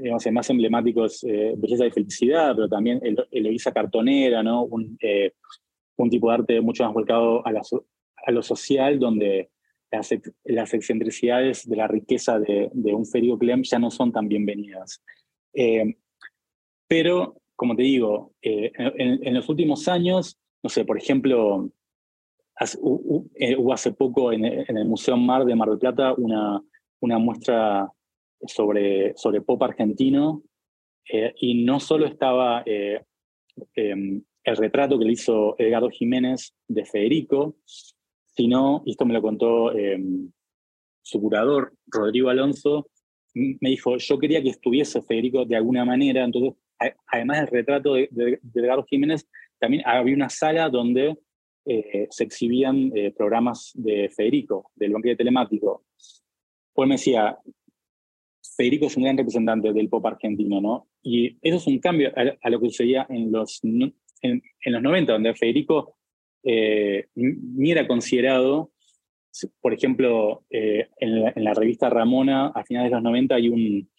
digamos, 0.00 0.26
más 0.32 0.50
emblemáticos, 0.50 1.24
eh, 1.24 1.54
Belleza 1.56 1.86
y 1.86 1.90
Felicidad, 1.90 2.54
pero 2.54 2.68
también 2.68 3.00
el, 3.02 3.16
Eloísa 3.30 3.72
Cartonera, 3.72 4.42
¿no? 4.42 4.64
Un, 4.64 4.96
eh, 5.00 5.32
un 5.96 6.10
tipo 6.10 6.28
de 6.28 6.34
arte 6.34 6.60
mucho 6.60 6.84
más 6.84 6.92
volcado 6.94 7.46
a, 7.46 7.52
la 7.52 7.62
a 8.26 8.30
lo 8.32 8.42
social, 8.42 8.98
donde 8.98 9.50
las, 9.90 10.10
las 10.44 10.74
excentricidades 10.74 11.68
de 11.68 11.76
la 11.76 11.86
riqueza 11.86 12.38
de, 12.38 12.70
de 12.72 12.94
un 12.94 13.06
Federico 13.06 13.38
Clem 13.38 13.62
ya 13.62 13.78
no 13.78 13.90
son 13.90 14.10
tan 14.12 14.28
bienvenidas. 14.28 15.02
Eh, 15.52 15.96
pero, 16.88 17.36
como 17.56 17.76
te 17.76 17.82
digo, 17.82 18.32
eh, 18.42 18.72
en, 18.76 19.26
en 19.26 19.34
los 19.34 19.48
últimos 19.48 19.86
años, 19.88 20.38
no 20.62 20.70
sé, 20.70 20.84
por 20.84 20.98
ejemplo, 20.98 21.70
hace- 22.56 22.78
eh, 23.36 23.56
hubo 23.56 23.72
hace 23.72 23.92
poco 23.92 24.32
en, 24.32 24.44
en 24.44 24.76
el 24.76 24.84
Museo 24.86 25.16
Mar 25.16 25.44
de 25.44 25.54
Mar 25.54 25.68
del 25.68 25.78
Plata 25.78 26.14
una, 26.14 26.62
una 27.00 27.18
muestra 27.18 27.92
sobre, 28.46 29.14
sobre 29.16 29.40
pop 29.40 29.62
argentino, 29.62 30.42
eh, 31.10 31.34
y 31.38 31.64
no 31.64 31.80
solo 31.80 32.06
estaba 32.06 32.62
eh, 32.64 33.02
em, 33.74 34.22
el 34.42 34.56
retrato 34.56 34.98
que 34.98 35.04
le 35.04 35.12
hizo 35.12 35.54
Edgardo 35.58 35.90
Jiménez 35.90 36.54
de 36.68 36.84
Federico, 36.84 37.56
sino, 37.64 38.82
y 38.84 38.92
esto 38.92 39.04
me 39.04 39.14
lo 39.14 39.22
contó 39.22 39.72
em, 39.72 40.30
su 41.02 41.20
curador, 41.20 41.74
Rodrigo 41.86 42.30
Alonso, 42.30 42.88
me 43.34 43.70
dijo, 43.70 43.96
yo 43.96 44.18
quería 44.18 44.42
que 44.42 44.50
estuviese 44.50 45.02
Federico 45.02 45.44
de 45.44 45.56
alguna 45.56 45.84
manera, 45.84 46.24
entonces, 46.24 46.54
además 47.06 47.40
del 47.40 47.48
retrato 47.48 47.94
de, 47.94 48.08
de, 48.10 48.40
Edgardo 48.54 48.84
Jiménez, 48.84 49.28
también 49.58 49.82
había 49.86 50.14
una 50.14 50.28
sala 50.28 50.68
donde 50.68 51.16
eh, 51.66 52.06
se 52.10 52.24
exhibían 52.24 52.92
eh, 52.94 53.12
programas 53.16 53.72
de 53.74 54.10
Federico, 54.14 54.70
del 54.74 54.92
banquete 54.92 55.16
telemático. 55.16 55.84
Pues 56.74 56.88
me 56.88 56.96
decía, 56.96 57.38
Federico 58.56 58.86
es 58.86 58.96
un 58.96 59.04
gran 59.04 59.16
representante 59.16 59.72
del 59.72 59.88
pop 59.88 60.04
argentino, 60.06 60.60
¿no? 60.60 60.88
Y 61.02 61.36
eso 61.42 61.56
es 61.56 61.66
un 61.66 61.78
cambio 61.78 62.12
a, 62.14 62.50
lo 62.50 62.60
que 62.60 62.68
sucedía 62.68 63.06
en 63.08 63.32
los, 63.32 63.60
en, 63.64 64.42
los 64.64 64.82
90, 64.82 65.12
donde 65.12 65.34
Federico 65.34 65.96
eh, 66.42 67.06
ni 67.14 67.72
era 67.72 67.86
considerado, 67.86 68.72
por 69.60 69.74
ejemplo, 69.74 70.44
eh, 70.50 70.88
en, 70.98 71.44
la, 71.44 71.54
revista 71.54 71.90
Ramona, 71.90 72.48
a 72.48 72.64
finales 72.64 72.90
de 72.90 72.96
los 72.96 73.02
90 73.02 73.34
hay 73.34 73.48
un, 73.48 73.90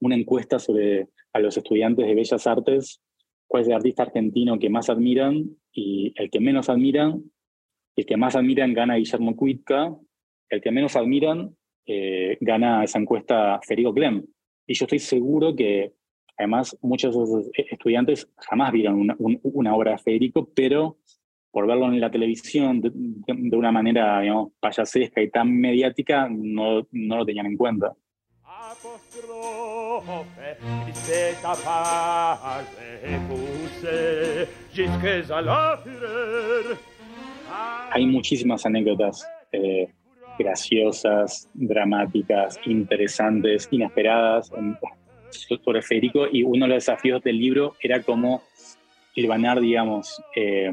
una 0.00 0.16
encuesta 0.16 0.58
sobre 0.58 1.08
a 1.32 1.38
los 1.38 1.56
estudiantes 1.56 2.06
de 2.06 2.14
Bellas 2.14 2.46
Artes, 2.46 3.02
cuál 3.46 3.62
es 3.62 3.68
el 3.68 3.74
artista 3.74 4.04
argentino 4.04 4.58
que 4.58 4.70
más 4.70 4.88
admiran, 4.88 5.56
y 5.72 6.12
el 6.16 6.30
que 6.30 6.40
menos 6.40 6.68
admiran, 6.70 7.22
el 7.96 8.06
que 8.06 8.16
más 8.16 8.34
admiran 8.34 8.72
gana 8.72 8.96
Guillermo 8.96 9.36
Cuitca, 9.36 9.94
el 10.48 10.60
que 10.60 10.70
menos 10.70 10.96
admiran 10.96 11.54
eh, 11.86 12.38
gana 12.40 12.84
esa 12.84 12.98
encuesta 12.98 13.60
Federico 13.66 13.94
Clem. 13.94 14.24
Y 14.66 14.74
yo 14.74 14.84
estoy 14.84 14.98
seguro 14.98 15.54
que, 15.54 15.92
además, 16.36 16.76
muchos 16.80 17.16
de 17.16 17.22
esos 17.22 17.50
estudiantes 17.54 18.28
jamás 18.36 18.72
vieron 18.72 19.16
una, 19.18 19.74
obra 19.74 19.92
de 19.92 19.98
Federico, 19.98 20.48
pero 20.54 20.98
por 21.50 21.66
verlo 21.66 21.86
en 21.86 22.00
la 22.00 22.10
televisión 22.10 22.80
de, 22.80 23.56
una 23.56 23.72
manera, 23.72 24.20
digamos, 24.20 24.52
payasesca 24.58 25.20
y 25.20 25.30
tan 25.30 25.52
mediática, 25.54 26.28
no, 26.30 26.86
no 26.90 27.16
lo 27.18 27.26
tenían 27.26 27.46
en 27.46 27.56
cuenta. 27.56 27.94
Hay 37.90 38.06
muchísimas 38.06 38.64
anécdotas 38.64 39.28
eh, 39.52 39.92
graciosas, 40.38 41.48
dramáticas, 41.54 42.58
interesantes, 42.66 43.68
inesperadas 43.70 44.50
sobre 45.30 45.82
Federico 45.82 46.26
y 46.30 46.42
uno 46.42 46.66
de 46.66 46.74
los 46.74 46.84
desafíos 46.84 47.22
del 47.22 47.38
libro 47.38 47.74
era 47.80 48.02
cómo 48.02 48.42
hilvanar, 49.14 49.60
digamos, 49.60 50.22
eh, 50.36 50.70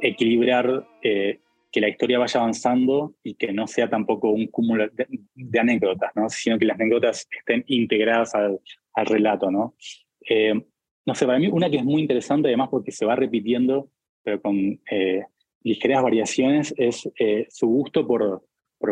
equilibrar 0.00 0.86
eh, 1.02 1.40
que 1.70 1.80
la 1.80 1.88
historia 1.88 2.18
vaya 2.18 2.40
avanzando 2.40 3.14
y 3.22 3.34
que 3.34 3.52
no 3.52 3.66
sea 3.66 3.88
tampoco 3.88 4.30
un 4.30 4.46
cúmulo 4.48 4.88
de, 4.88 5.58
anécdotas, 5.58 6.10
¿no? 6.14 6.28
sino 6.28 6.58
que 6.58 6.66
las 6.66 6.78
anécdotas 6.78 7.28
estén 7.38 7.64
integradas 7.68 8.34
al, 8.34 8.60
relato. 9.06 9.50
¿no? 9.50 9.74
Eh, 10.28 10.54
no 11.06 11.14
sé, 11.14 11.26
para 11.26 11.38
mí 11.38 11.48
una 11.48 11.70
que 11.70 11.78
es 11.78 11.84
muy 11.84 12.02
interesante 12.02 12.48
además 12.48 12.68
porque 12.70 12.92
se 12.92 13.06
va 13.06 13.16
repitiendo, 13.16 13.88
pero 14.22 14.40
con 14.40 14.80
ligeras 15.64 16.02
variaciones 16.02 16.74
es 16.76 17.08
eh, 17.18 17.46
su 17.50 17.66
gusto 17.66 18.06
por, 18.06 18.44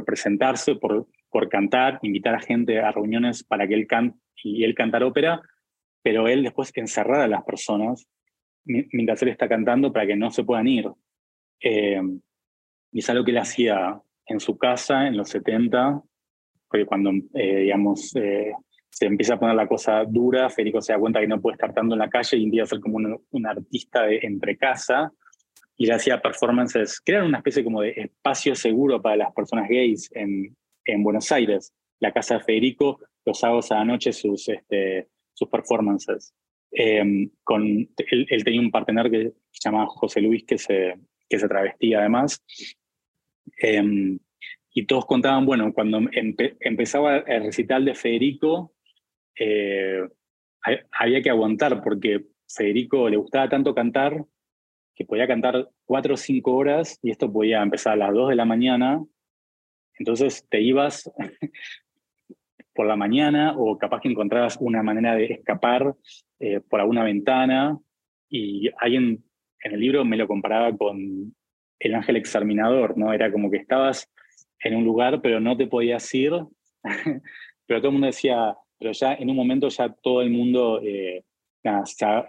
presentarse, 0.04 0.76
por, 0.76 1.06
cantar, 1.48 1.98
invitar 2.02 2.34
a 2.34 2.40
gente 2.40 2.80
a 2.80 2.92
reuniones 2.92 3.44
para 3.44 3.66
que 3.66 3.74
él 3.74 3.86
cante 3.86 4.18
y 4.42 4.64
él 4.64 4.74
cantar 4.74 5.02
ópera, 5.02 5.40
pero 6.02 6.28
él 6.28 6.42
después 6.42 6.72
encerrar 6.74 7.20
a 7.20 7.28
las 7.28 7.44
personas 7.44 8.06
mientras 8.64 9.22
él 9.22 9.28
está 9.28 9.48
cantando 9.48 9.92
para 9.92 10.06
que 10.06 10.16
no 10.16 10.30
se 10.30 10.44
puedan 10.44 10.68
ir. 10.68 10.88
Eh, 11.60 12.00
y 12.92 12.98
es 12.98 13.10
algo 13.10 13.24
que 13.24 13.30
él 13.32 13.38
hacía 13.38 14.00
en 14.26 14.40
su 14.40 14.56
casa 14.56 15.06
en 15.06 15.16
los 15.16 15.28
70, 15.30 16.02
porque 16.68 16.86
cuando, 16.86 17.10
eh, 17.34 17.60
digamos, 17.62 18.12
se 18.90 19.06
empieza 19.06 19.34
a 19.34 19.38
poner 19.38 19.56
la 19.56 19.66
cosa 19.66 20.04
dura, 20.04 20.50
Federico 20.50 20.80
se 20.80 20.92
da 20.92 20.98
cuenta 20.98 21.20
que 21.20 21.26
no 21.26 21.40
puede 21.40 21.54
estar 21.54 21.72
tanto 21.72 21.94
en 21.94 22.00
la 22.00 22.10
calle 22.10 22.36
y 22.36 22.60
a 22.60 22.66
ser 22.66 22.80
como 22.80 22.96
un, 22.96 23.20
un 23.30 23.46
artista 23.46 24.02
de 24.02 24.18
entre 24.22 24.56
casa, 24.56 25.12
y 25.80 25.86
le 25.86 25.94
hacía 25.94 26.20
performances, 26.20 27.00
crearon 27.00 27.28
una 27.28 27.38
especie 27.38 27.64
como 27.64 27.80
de 27.80 27.92
espacio 27.96 28.54
seguro 28.54 29.00
para 29.00 29.16
las 29.16 29.32
personas 29.32 29.66
gays 29.66 30.10
en, 30.12 30.54
en 30.84 31.02
Buenos 31.02 31.32
Aires. 31.32 31.72
La 32.00 32.12
casa 32.12 32.34
de 32.34 32.44
Federico, 32.44 33.00
los 33.24 33.38
sábados 33.38 33.72
a 33.72 33.76
la 33.76 33.86
noche 33.86 34.12
sus, 34.12 34.46
este, 34.50 35.08
sus 35.32 35.48
performances. 35.48 36.34
Em, 36.70 37.30
con, 37.42 37.88
él, 37.96 38.44
tenía 38.44 38.60
un 38.60 38.70
partener 38.70 39.10
que 39.10 39.32
se 39.52 39.70
llamaba 39.70 39.86
José 39.86 40.20
Luis, 40.20 40.44
que 40.44 40.58
se, 40.58 40.98
que 41.26 41.38
se 41.38 41.48
travestía 41.48 42.00
además. 42.00 42.44
Em, 43.56 44.18
y 44.74 44.84
todos 44.84 45.06
contaban, 45.06 45.46
bueno, 45.46 45.72
cuando 45.72 45.98
empezaba 46.12 47.20
el 47.20 47.44
recital 47.44 47.86
de 47.86 47.94
Federico, 47.94 48.74
eh, 49.34 50.02
había 50.92 51.22
que 51.22 51.30
aguantar 51.30 51.82
porque 51.82 52.26
Federico 52.46 53.08
le 53.08 53.16
gustaba 53.16 53.48
tanto 53.48 53.74
cantar 53.74 54.26
que 55.00 55.06
podía 55.06 55.26
cantar 55.26 55.66
cuatro 55.86 56.12
o 56.12 56.16
cinco 56.18 56.52
horas 56.52 56.98
y 57.02 57.10
esto 57.10 57.32
podía 57.32 57.62
empezar 57.62 57.94
a 57.94 57.96
las 57.96 58.12
dos 58.12 58.28
de 58.28 58.36
la 58.36 58.44
mañana. 58.44 59.02
Entonces 59.98 60.46
te 60.50 60.60
ibas 60.60 61.10
por 62.74 62.86
la 62.86 62.96
mañana 62.96 63.54
o 63.56 63.78
capaz 63.78 64.02
que 64.02 64.10
encontrabas 64.10 64.58
una 64.60 64.82
manera 64.82 65.14
de 65.14 65.24
escapar 65.24 65.94
eh, 66.38 66.60
por 66.60 66.80
alguna 66.80 67.02
ventana. 67.02 67.78
Y 68.28 68.68
alguien 68.76 69.24
en 69.62 69.72
el 69.72 69.80
libro 69.80 70.04
me 70.04 70.18
lo 70.18 70.28
comparaba 70.28 70.76
con 70.76 71.34
el 71.78 71.94
ángel 71.94 72.16
exterminador, 72.16 72.98
¿no? 72.98 73.14
Era 73.14 73.32
como 73.32 73.50
que 73.50 73.56
estabas 73.56 74.06
en 74.58 74.76
un 74.76 74.84
lugar 74.84 75.22
pero 75.22 75.40
no 75.40 75.56
te 75.56 75.66
podías 75.66 76.14
ir, 76.14 76.32
pero 77.66 77.80
todo 77.80 77.88
el 77.88 77.92
mundo 77.92 78.06
decía, 78.06 78.54
pero 78.78 78.92
ya 78.92 79.14
en 79.14 79.30
un 79.30 79.36
momento 79.36 79.70
ya 79.70 79.88
todo 79.88 80.20
el 80.20 80.28
mundo 80.28 80.78
eh, 80.84 81.24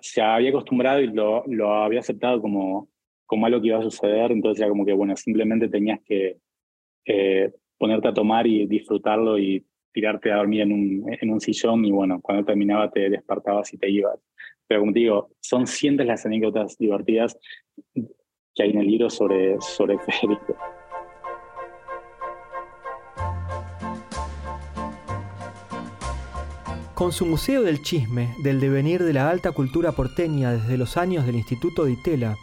se, 0.02 0.22
había 0.22 0.50
acostumbrado 0.50 1.02
y 1.02 1.08
lo, 1.08 1.44
lo, 1.48 1.74
había 1.74 2.00
aceptado 2.00 2.42
como, 2.42 2.90
como 3.26 3.46
algo 3.46 3.62
que 3.62 3.68
iba 3.68 3.80
a 3.80 3.84
suceder, 3.84 4.32
entonces 4.32 4.62
era 4.62 4.70
como 4.70 4.86
que, 4.86 4.94
bueno, 4.94 5.16
simplemente 5.16 5.70
tenías 5.70 6.00
que 6.02 6.38
eh, 7.06 7.52
ponerte 7.78 8.08
a 8.08 8.14
tomar 8.14 8.46
y 8.48 8.66
disfrutarlo 8.68 9.40
y 9.40 9.66
tirarte 9.94 10.32
a 10.32 10.38
dormir 10.38 10.62
en 10.62 10.72
un, 10.72 11.18
en 11.20 11.30
un 11.30 11.42
sillón 11.42 11.84
y 11.86 11.92
bueno, 11.92 12.20
cuando 12.22 12.46
terminaba 12.46 12.90
te 12.90 13.10
despertabas 13.10 13.74
y 13.74 13.78
te 13.78 13.90
ibas. 13.90 14.20
Pero 14.68 14.82
como 14.82 14.94
te 14.94 15.00
digo, 15.00 15.32
son 15.42 15.68
cientos 15.68 16.06
las 16.06 16.26
anécdotas 16.26 16.78
divertidas 16.78 17.38
que 17.94 18.64
hay 18.64 18.70
en 18.70 18.80
el 18.80 18.88
libro 18.88 19.10
sobre, 19.10 19.60
sobre 19.60 19.98
Federico. 20.00 20.56
Con 27.02 27.12
su 27.12 27.26
Museo 27.26 27.64
del 27.64 27.82
Chisme, 27.82 28.36
del 28.38 28.60
devenir 28.60 29.04
de 29.04 29.12
la 29.12 29.28
alta 29.28 29.54
cultura 29.54 29.92
porteña 29.92 30.52
desde 30.52 30.78
los 30.78 30.98
años 30.98 31.26
del 31.26 31.36
Instituto 31.36 31.86
de 31.86 31.94
Itela 31.94 32.38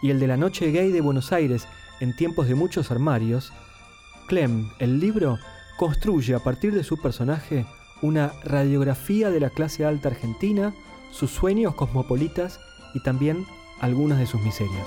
y 0.00 0.10
el 0.10 0.20
de 0.20 0.28
la 0.28 0.36
Noche 0.36 0.70
Gay 0.70 0.92
de 0.92 1.00
Buenos 1.00 1.32
Aires 1.32 1.66
en 1.98 2.14
tiempos 2.14 2.46
de 2.46 2.54
muchos 2.54 2.92
armarios, 2.92 3.52
Clem, 4.28 4.70
el 4.78 5.00
libro, 5.00 5.40
construye 5.76 6.36
a 6.36 6.38
partir 6.38 6.72
de 6.72 6.84
su 6.84 6.98
personaje 7.02 7.66
una 8.00 8.32
radiografía 8.44 9.28
de 9.28 9.40
la 9.40 9.50
clase 9.50 9.84
alta 9.84 10.08
argentina, 10.08 10.72
sus 11.10 11.32
sueños 11.32 11.74
cosmopolitas 11.74 12.60
y 12.94 13.02
también 13.02 13.44
algunas 13.80 14.20
de 14.20 14.26
sus 14.26 14.40
miserias. 14.40 14.86